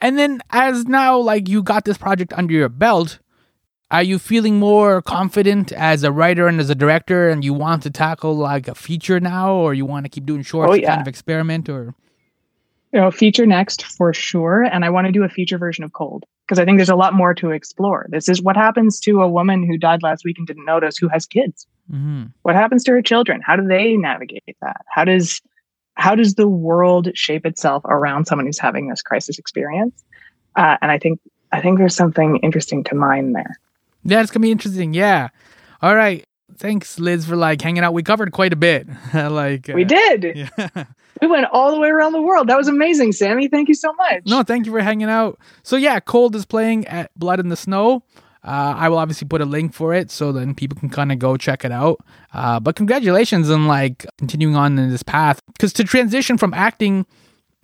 And 0.00 0.18
then 0.18 0.40
as 0.50 0.86
now 0.86 1.18
like 1.18 1.48
you 1.48 1.62
got 1.62 1.84
this 1.84 1.98
project 1.98 2.32
under 2.34 2.52
your 2.54 2.68
belt, 2.68 3.18
are 3.90 4.02
you 4.02 4.18
feeling 4.18 4.58
more 4.58 5.00
confident 5.00 5.72
as 5.72 6.02
a 6.04 6.12
writer 6.12 6.48
and 6.48 6.60
as 6.60 6.68
a 6.70 6.74
director 6.74 7.28
and 7.28 7.44
you 7.44 7.54
want 7.54 7.82
to 7.84 7.90
tackle 7.90 8.36
like 8.36 8.68
a 8.68 8.74
feature 8.74 9.20
now 9.20 9.54
or 9.54 9.74
you 9.74 9.86
want 9.86 10.04
to 10.04 10.10
keep 10.10 10.26
doing 10.26 10.42
shorts 10.42 10.70
Oh, 10.72 10.74
yeah. 10.74 10.88
kind 10.88 11.00
of 11.00 11.08
experiment 11.08 11.68
or 11.68 11.94
you 12.92 13.00
know, 13.00 13.10
feature 13.10 13.46
next 13.46 13.84
for 13.84 14.14
sure. 14.14 14.62
And 14.62 14.84
I 14.84 14.90
want 14.90 15.06
to 15.06 15.12
do 15.12 15.22
a 15.24 15.28
feature 15.28 15.58
version 15.58 15.84
of 15.84 15.92
Cold 15.92 16.24
because 16.46 16.58
I 16.58 16.64
think 16.64 16.78
there's 16.78 16.88
a 16.88 16.96
lot 16.96 17.14
more 17.14 17.34
to 17.34 17.50
explore. 17.50 18.06
This 18.10 18.28
is 18.28 18.40
what 18.40 18.56
happens 18.56 19.00
to 19.00 19.20
a 19.22 19.28
woman 19.28 19.66
who 19.66 19.76
died 19.76 20.02
last 20.02 20.24
week 20.24 20.38
and 20.38 20.46
didn't 20.46 20.64
notice 20.64 20.96
who 20.96 21.08
has 21.08 21.26
kids. 21.26 21.66
hmm 21.90 22.24
What 22.42 22.54
happens 22.54 22.84
to 22.84 22.92
her 22.92 23.02
children? 23.02 23.40
How 23.44 23.56
do 23.56 23.66
they 23.66 23.96
navigate 23.96 24.56
that? 24.62 24.82
How 24.94 25.04
does 25.04 25.40
how 25.96 26.14
does 26.14 26.34
the 26.34 26.48
world 26.48 27.08
shape 27.14 27.44
itself 27.44 27.82
around 27.86 28.26
someone 28.26 28.46
who's 28.46 28.58
having 28.58 28.88
this 28.88 29.02
crisis 29.02 29.38
experience? 29.38 30.04
Uh, 30.54 30.76
and 30.80 30.90
I 30.90 30.98
think 30.98 31.20
I 31.52 31.60
think 31.60 31.78
there's 31.78 31.94
something 31.94 32.36
interesting 32.38 32.84
to 32.84 32.94
mine 32.94 33.32
there. 33.32 33.58
Yeah, 34.04 34.22
it's 34.22 34.30
gonna 34.30 34.42
be 34.42 34.50
interesting. 34.50 34.94
Yeah. 34.94 35.28
All 35.82 35.94
right. 35.94 36.24
Thanks, 36.58 36.98
Liz, 36.98 37.26
for 37.26 37.36
like 37.36 37.60
hanging 37.60 37.82
out. 37.82 37.92
We 37.92 38.02
covered 38.02 38.32
quite 38.32 38.52
a 38.52 38.56
bit. 38.56 38.86
like 39.14 39.68
we 39.72 39.84
uh, 39.84 39.88
did. 39.88 40.50
Yeah. 40.56 40.84
We 41.22 41.28
went 41.28 41.46
all 41.50 41.70
the 41.70 41.80
way 41.80 41.88
around 41.88 42.12
the 42.12 42.20
world. 42.20 42.48
That 42.48 42.58
was 42.58 42.68
amazing, 42.68 43.12
Sammy. 43.12 43.48
Thank 43.48 43.68
you 43.68 43.74
so 43.74 43.90
much. 43.94 44.24
No, 44.26 44.42
thank 44.42 44.66
you 44.66 44.72
for 44.72 44.80
hanging 44.80 45.08
out. 45.08 45.38
So 45.62 45.76
yeah, 45.76 45.98
Cold 45.98 46.36
is 46.36 46.44
playing 46.44 46.86
at 46.88 47.10
Blood 47.18 47.40
in 47.40 47.48
the 47.48 47.56
Snow. 47.56 48.02
Uh, 48.46 48.74
I 48.76 48.88
will 48.88 48.98
obviously 48.98 49.26
put 49.26 49.40
a 49.40 49.44
link 49.44 49.74
for 49.74 49.92
it 49.92 50.10
so 50.10 50.30
then 50.30 50.54
people 50.54 50.78
can 50.78 50.88
kind 50.88 51.10
of 51.10 51.18
go 51.18 51.36
check 51.36 51.64
it 51.64 51.72
out. 51.72 51.98
Uh, 52.32 52.60
but 52.60 52.76
congratulations 52.76 53.50
on 53.50 53.66
like 53.66 54.06
continuing 54.18 54.54
on 54.54 54.78
in 54.78 54.88
this 54.90 55.02
path 55.02 55.40
because 55.52 55.72
to 55.74 55.84
transition 55.84 56.38
from 56.38 56.54
acting 56.54 57.06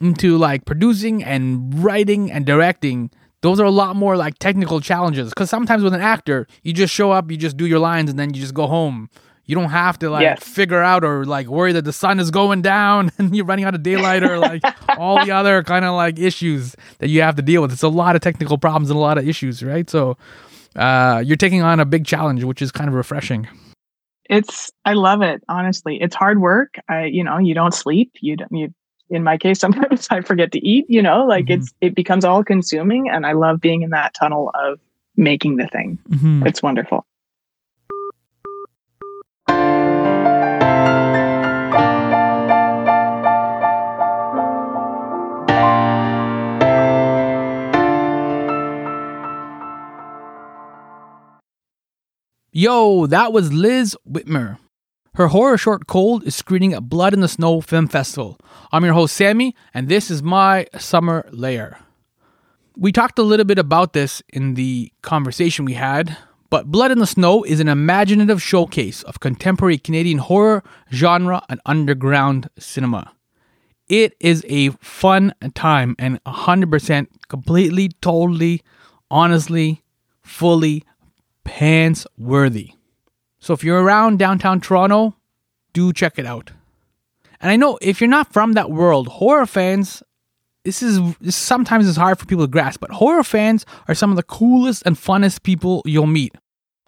into 0.01 0.37
like 0.37 0.65
producing 0.65 1.23
and 1.23 1.73
writing 1.85 2.33
and 2.33 2.45
directing, 2.47 3.11
those 3.43 3.61
are 3.61 3.65
a 3.65 3.71
lot 3.71 3.95
more 3.95 4.17
like 4.17 4.39
technical 4.41 4.81
challenges. 4.81 5.29
Because 5.29 5.49
sometimes 5.51 5.85
with 5.85 5.95
an 5.95 6.01
actor, 6.01 6.49
you 6.65 6.73
just 6.73 6.93
show 6.93 7.13
up, 7.13 7.31
you 7.31 7.37
just 7.37 7.57
do 7.57 7.67
your 7.67 7.79
lines, 7.79 8.11
and 8.11 8.19
then 8.19 8.35
you 8.35 8.41
just 8.41 8.55
go 8.55 8.67
home. 8.67 9.09
You 9.45 9.55
don't 9.57 9.71
have 9.71 9.99
to 10.01 10.11
like 10.11 10.23
Yes. 10.23 10.43
figure 10.45 10.81
out 10.83 11.05
or 11.05 11.25
like 11.25 11.47
worry 11.49 11.73
that 11.73 11.85
the 11.85 11.93
sun 11.93 12.19
is 12.21 12.31
going 12.31 12.63
down 12.63 13.11
and 13.19 13.35
you're 13.37 13.45
running 13.45 13.65
out 13.65 13.75
of 13.75 13.83
daylight 13.85 14.23
or 14.25 14.39
like 14.39 14.63
all 14.99 15.25
the 15.25 15.31
other 15.33 15.63
kind 15.63 15.85
of 15.85 15.95
like 15.95 16.19
issues 16.19 16.75
that 16.99 17.09
you 17.09 17.23
have 17.23 17.37
to 17.37 17.43
deal 17.43 17.63
with. 17.63 17.73
It's 17.73 17.83
a 17.83 17.89
lot 17.89 18.15
of 18.17 18.23
technical 18.23 18.57
problems 18.59 18.91
and 18.91 18.97
a 18.97 19.01
lot 19.01 19.19
of 19.19 19.29
issues, 19.29 19.63
right? 19.63 19.89
So 19.91 20.17
uh, 20.77 21.23
you're 21.25 21.37
taking 21.37 21.63
on 21.63 21.81
a 21.81 21.85
big 21.85 22.05
challenge, 22.07 22.45
which 22.45 22.63
is 22.63 22.73
kind 22.73 22.89
of 22.89 22.95
refreshing. 22.95 23.49
it's 24.31 24.71
I 24.85 24.95
love 24.95 25.23
it. 25.23 25.43
Honestly, 25.49 25.99
it's 26.01 26.15
hard 26.15 26.41
work. 26.41 26.75
I 26.89 27.05
you 27.07 27.25
know 27.25 27.39
you 27.39 27.55
don't 27.55 27.75
sleep. 27.75 28.13
You 28.21 28.37
don't 28.37 28.53
you. 28.53 28.75
In 29.11 29.23
my 29.25 29.37
case, 29.37 29.59
sometimes 29.65 30.09
I 30.11 30.23
forget 30.23 30.53
to 30.53 30.67
eat. 30.67 30.87
You 30.89 31.03
know, 31.03 31.27
like 31.27 31.47
Mhm. 31.47 31.57
it's 31.59 31.75
it 31.81 31.95
becomes 31.95 32.25
all 32.25 32.43
consuming, 32.45 33.09
and 33.11 33.27
I 33.27 33.33
love 33.33 33.61
being 33.61 33.83
in 33.83 33.91
that 33.91 34.15
tunnel 34.15 34.51
of 34.55 34.81
making 35.17 35.57
the 35.57 35.67
thing. 35.69 35.99
Mhm. 36.09 36.47
It's 36.47 36.63
wonderful. 36.63 37.05
Yo, 52.55 53.07
that 53.07 53.33
was 53.33 53.51
Liz 53.51 53.97
Whitmere. 54.07 54.59
Her 55.15 55.29
horror 55.29 55.57
short 55.57 55.87
Cold 55.87 56.23
is 56.25 56.35
screening 56.35 56.75
at 56.75 56.87
Blood 56.87 57.15
in 57.15 57.21
the 57.21 57.27
Snow 57.29 57.63
Film 57.63 57.89
Festival. 57.89 58.39
I'm 58.71 58.85
your 58.85 58.93
host, 58.93 59.17
Sammy, 59.17 59.57
and 59.73 59.89
this 59.89 60.11
is 60.11 60.23
My 60.23 60.67
Summer 60.77 61.27
Lair. 61.33 61.79
We 62.77 62.93
talked 62.93 63.19
a 63.19 63.23
little 63.23 63.47
bit 63.47 63.59
about 63.59 63.95
this 63.95 64.23
in 64.29 64.53
the 64.53 64.93
conversation 65.01 65.65
we 65.65 65.73
had, 65.73 66.15
but 66.51 66.67
Blood 66.67 66.91
in 66.91 66.99
the 66.99 67.07
Snow 67.07 67.43
is 67.43 67.59
an 67.59 67.69
imaginative 67.69 68.43
showcase 68.43 69.03
of 69.05 69.21
contemporary 69.21 69.79
Canadian 69.79 70.19
horror, 70.19 70.63
genre, 70.93 71.43
and 71.49 71.59
underground 71.65 72.51
cinema. 72.59 73.15
It 73.89 74.15
is 74.21 74.45
a 74.47 74.73
fun 74.83 75.33
time 75.55 75.97
and 75.99 76.23
100% 76.25 77.07
completely, 77.29 77.89
totally, 78.03 78.61
honestly, 79.11 79.83
fully 80.21 80.85
pants 81.45 82.07
worthy. 82.17 82.73
So 83.39 83.53
if 83.53 83.65
you're 83.65 83.83
around 83.83 84.19
downtown 84.19 84.61
Toronto, 84.61 85.17
do 85.73 85.93
check 85.93 86.19
it 86.19 86.27
out. 86.27 86.53
And 87.41 87.51
I 87.51 87.57
know 87.57 87.79
if 87.83 88.01
you're 88.01 88.09
not 88.09 88.33
from 88.33 88.53
that 88.53 88.71
world, 88.71 89.09
horror 89.09 89.47
fans, 89.47 90.03
this 90.65 90.83
is 90.83 91.01
this 91.17 91.35
sometimes 91.35 91.87
is 91.89 91.97
hard 91.97 92.19
for 92.19 92.27
people 92.27 92.45
to 92.45 92.51
grasp, 92.51 92.81
but 92.81 92.91
horror 92.91 93.25
fans 93.25 93.67
are 93.89 93.95
some 93.95 94.11
of 94.11 94.17
the 94.17 94.23
coolest 94.23 94.85
and 94.87 94.97
funnest 94.97 95.43
people 95.43 95.83
you'll 95.85 96.07
meet. 96.07 96.37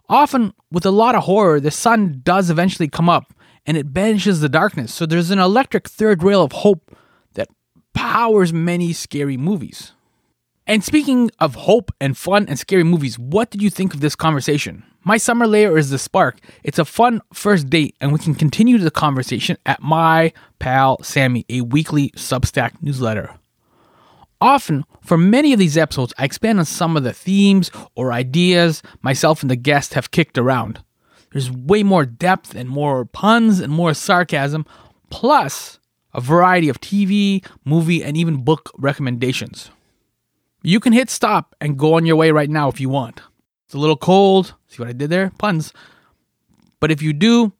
Often 0.07 0.53
with 0.71 0.85
a 0.85 0.91
lot 0.91 1.15
of 1.15 1.23
horror, 1.23 1.59
the 1.59 1.71
sun 1.71 2.21
does 2.23 2.49
eventually 2.49 2.87
come 2.87 3.09
up 3.09 3.33
and 3.65 3.75
it 3.75 3.91
banishes 3.93 4.39
the 4.39 4.49
darkness. 4.49 4.93
So 4.93 5.05
there's 5.05 5.31
an 5.31 5.39
electric 5.39 5.89
third 5.89 6.23
rail 6.23 6.43
of 6.43 6.51
hope 6.51 6.95
that 7.33 7.49
powers 7.93 8.53
many 8.53 8.93
scary 8.93 9.35
movies. 9.35 9.93
And 10.67 10.83
speaking 10.83 11.29
of 11.37 11.53
hope 11.53 11.91
and 12.01 12.17
fun 12.17 12.47
and 12.47 12.57
scary 12.57 12.83
movies, 12.83 13.19
what 13.19 13.51
did 13.51 13.61
you 13.61 13.69
think 13.69 13.93
of 13.93 13.99
this 13.99 14.15
conversation? 14.15 14.83
My 15.03 15.17
Summer 15.17 15.45
Lair 15.45 15.77
is 15.77 15.91
the 15.91 15.99
spark. 15.99 16.39
It's 16.63 16.79
a 16.79 16.85
fun 16.85 17.21
first 17.31 17.69
date, 17.69 17.95
and 18.01 18.11
we 18.11 18.17
can 18.17 18.33
continue 18.33 18.79
the 18.79 18.89
conversation 18.89 19.57
at 19.67 19.79
my 19.83 20.33
pal 20.57 21.03
Sammy, 21.03 21.45
a 21.49 21.61
weekly 21.61 22.09
Substack 22.15 22.81
newsletter. 22.81 23.35
Often, 24.41 24.85
for 25.03 25.19
many 25.19 25.53
of 25.53 25.59
these 25.59 25.77
episodes, 25.77 26.15
I 26.17 26.25
expand 26.25 26.57
on 26.57 26.65
some 26.65 26.97
of 26.97 27.03
the 27.03 27.13
themes 27.13 27.69
or 27.93 28.11
ideas 28.11 28.81
myself 29.03 29.43
and 29.43 29.51
the 29.51 29.55
guest 29.55 29.93
have 29.93 30.09
kicked 30.09 30.35
around. 30.35 30.83
There's 31.31 31.51
way 31.51 31.83
more 31.83 32.07
depth 32.07 32.55
and 32.55 32.67
more 32.67 33.05
puns 33.05 33.59
and 33.59 33.71
more 33.71 33.93
sarcasm, 33.93 34.65
plus 35.11 35.77
a 36.11 36.21
variety 36.21 36.69
of 36.69 36.81
TV, 36.81 37.45
movie, 37.63 38.03
and 38.03 38.17
even 38.17 38.43
book 38.43 38.71
recommendations. 38.79 39.69
You 40.65 40.79
can 40.79 40.93
hit 40.93 41.11
stop 41.11 41.55
and 41.61 41.77
go 41.77 41.93
on 41.93 42.07
your 42.07 42.15
way 42.15 42.31
right 42.31 42.49
now 42.49 42.69
if 42.69 42.79
you 42.79 42.89
want. 42.89 43.21
It's 43.65 43.75
a 43.75 43.77
little 43.77 43.95
cold. 43.95 44.55
See 44.67 44.81
what 44.81 44.89
I 44.89 44.93
did 44.93 45.11
there? 45.11 45.31
Puns. 45.37 45.71
But 46.79 46.89
if 46.89 47.03
you 47.03 47.13
do, 47.13 47.53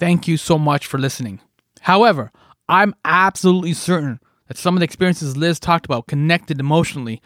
thank 0.00 0.26
you 0.26 0.36
so 0.36 0.58
much 0.58 0.86
for 0.88 0.98
listening. 0.98 1.40
However, 1.82 2.32
I'm 2.68 2.92
absolutely 3.04 3.72
certain 3.74 4.18
that 4.48 4.58
some 4.58 4.74
of 4.74 4.80
the 4.80 4.84
experiences 4.84 5.36
Liz 5.36 5.60
talked 5.60 5.86
about 5.86 6.08
connected 6.08 6.58
emotionally, 6.58 7.22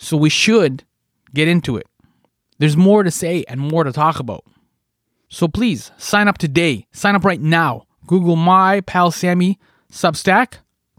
so 0.00 0.16
we 0.16 0.30
should 0.30 0.82
get 1.32 1.46
into 1.46 1.76
it. 1.76 1.86
There's 2.58 2.76
more 2.76 3.04
to 3.04 3.10
say 3.12 3.44
and 3.46 3.60
more 3.60 3.84
to 3.84 3.92
talk 3.92 4.18
about. 4.18 4.44
So 5.28 5.46
please 5.46 5.92
sign 5.96 6.26
up 6.26 6.38
today. 6.38 6.88
Sign 6.90 7.14
up 7.14 7.24
right 7.24 7.40
now. 7.40 7.86
Google 8.08 8.34
my 8.34 8.80
pal 8.80 9.12
Sammy 9.12 9.60
Substack, 9.92 10.54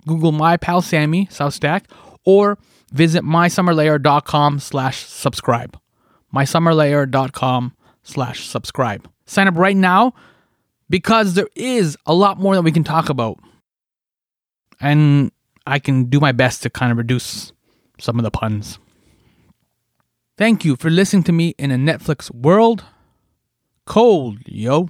Google 0.08 0.32
my 0.32 0.56
pal 0.56 0.82
Sammy 0.82 1.28
Substack, 1.28 1.84
or 2.24 2.58
visit 2.92 3.24
mysummerlair.com 3.24 4.60
slash 4.60 5.06
subscribe. 5.06 5.80
mysummerlair.com 6.34 7.74
slash 8.04 8.48
subscribe. 8.48 9.10
Sign 9.26 9.48
up 9.48 9.58
right 9.58 9.76
now 9.76 10.14
because 10.90 11.34
there 11.34 11.50
is 11.56 11.98
a 12.06 12.14
lot 12.14 12.40
more 12.40 12.56
that 12.56 12.62
we 12.62 12.72
can 12.72 12.84
talk 12.84 13.10
about. 13.10 13.40
And 14.80 15.32
I 15.66 15.80
can 15.80 16.06
do 16.06 16.20
my 16.20 16.32
best 16.32 16.64
to 16.64 16.70
kind 16.70 16.92
of 16.92 16.98
reduce 16.98 17.52
some 18.00 18.18
of 18.20 18.24
the 18.24 18.32
puns. 18.32 18.80
Thank 20.38 20.64
you 20.64 20.76
for 20.76 20.90
listening 20.90 21.24
to 21.24 21.32
me 21.32 21.56
in 21.58 21.72
a 21.72 21.78
Netflix 21.78 22.34
world. 22.34 22.86
Cold, 23.86 24.40
yo. 24.46 24.90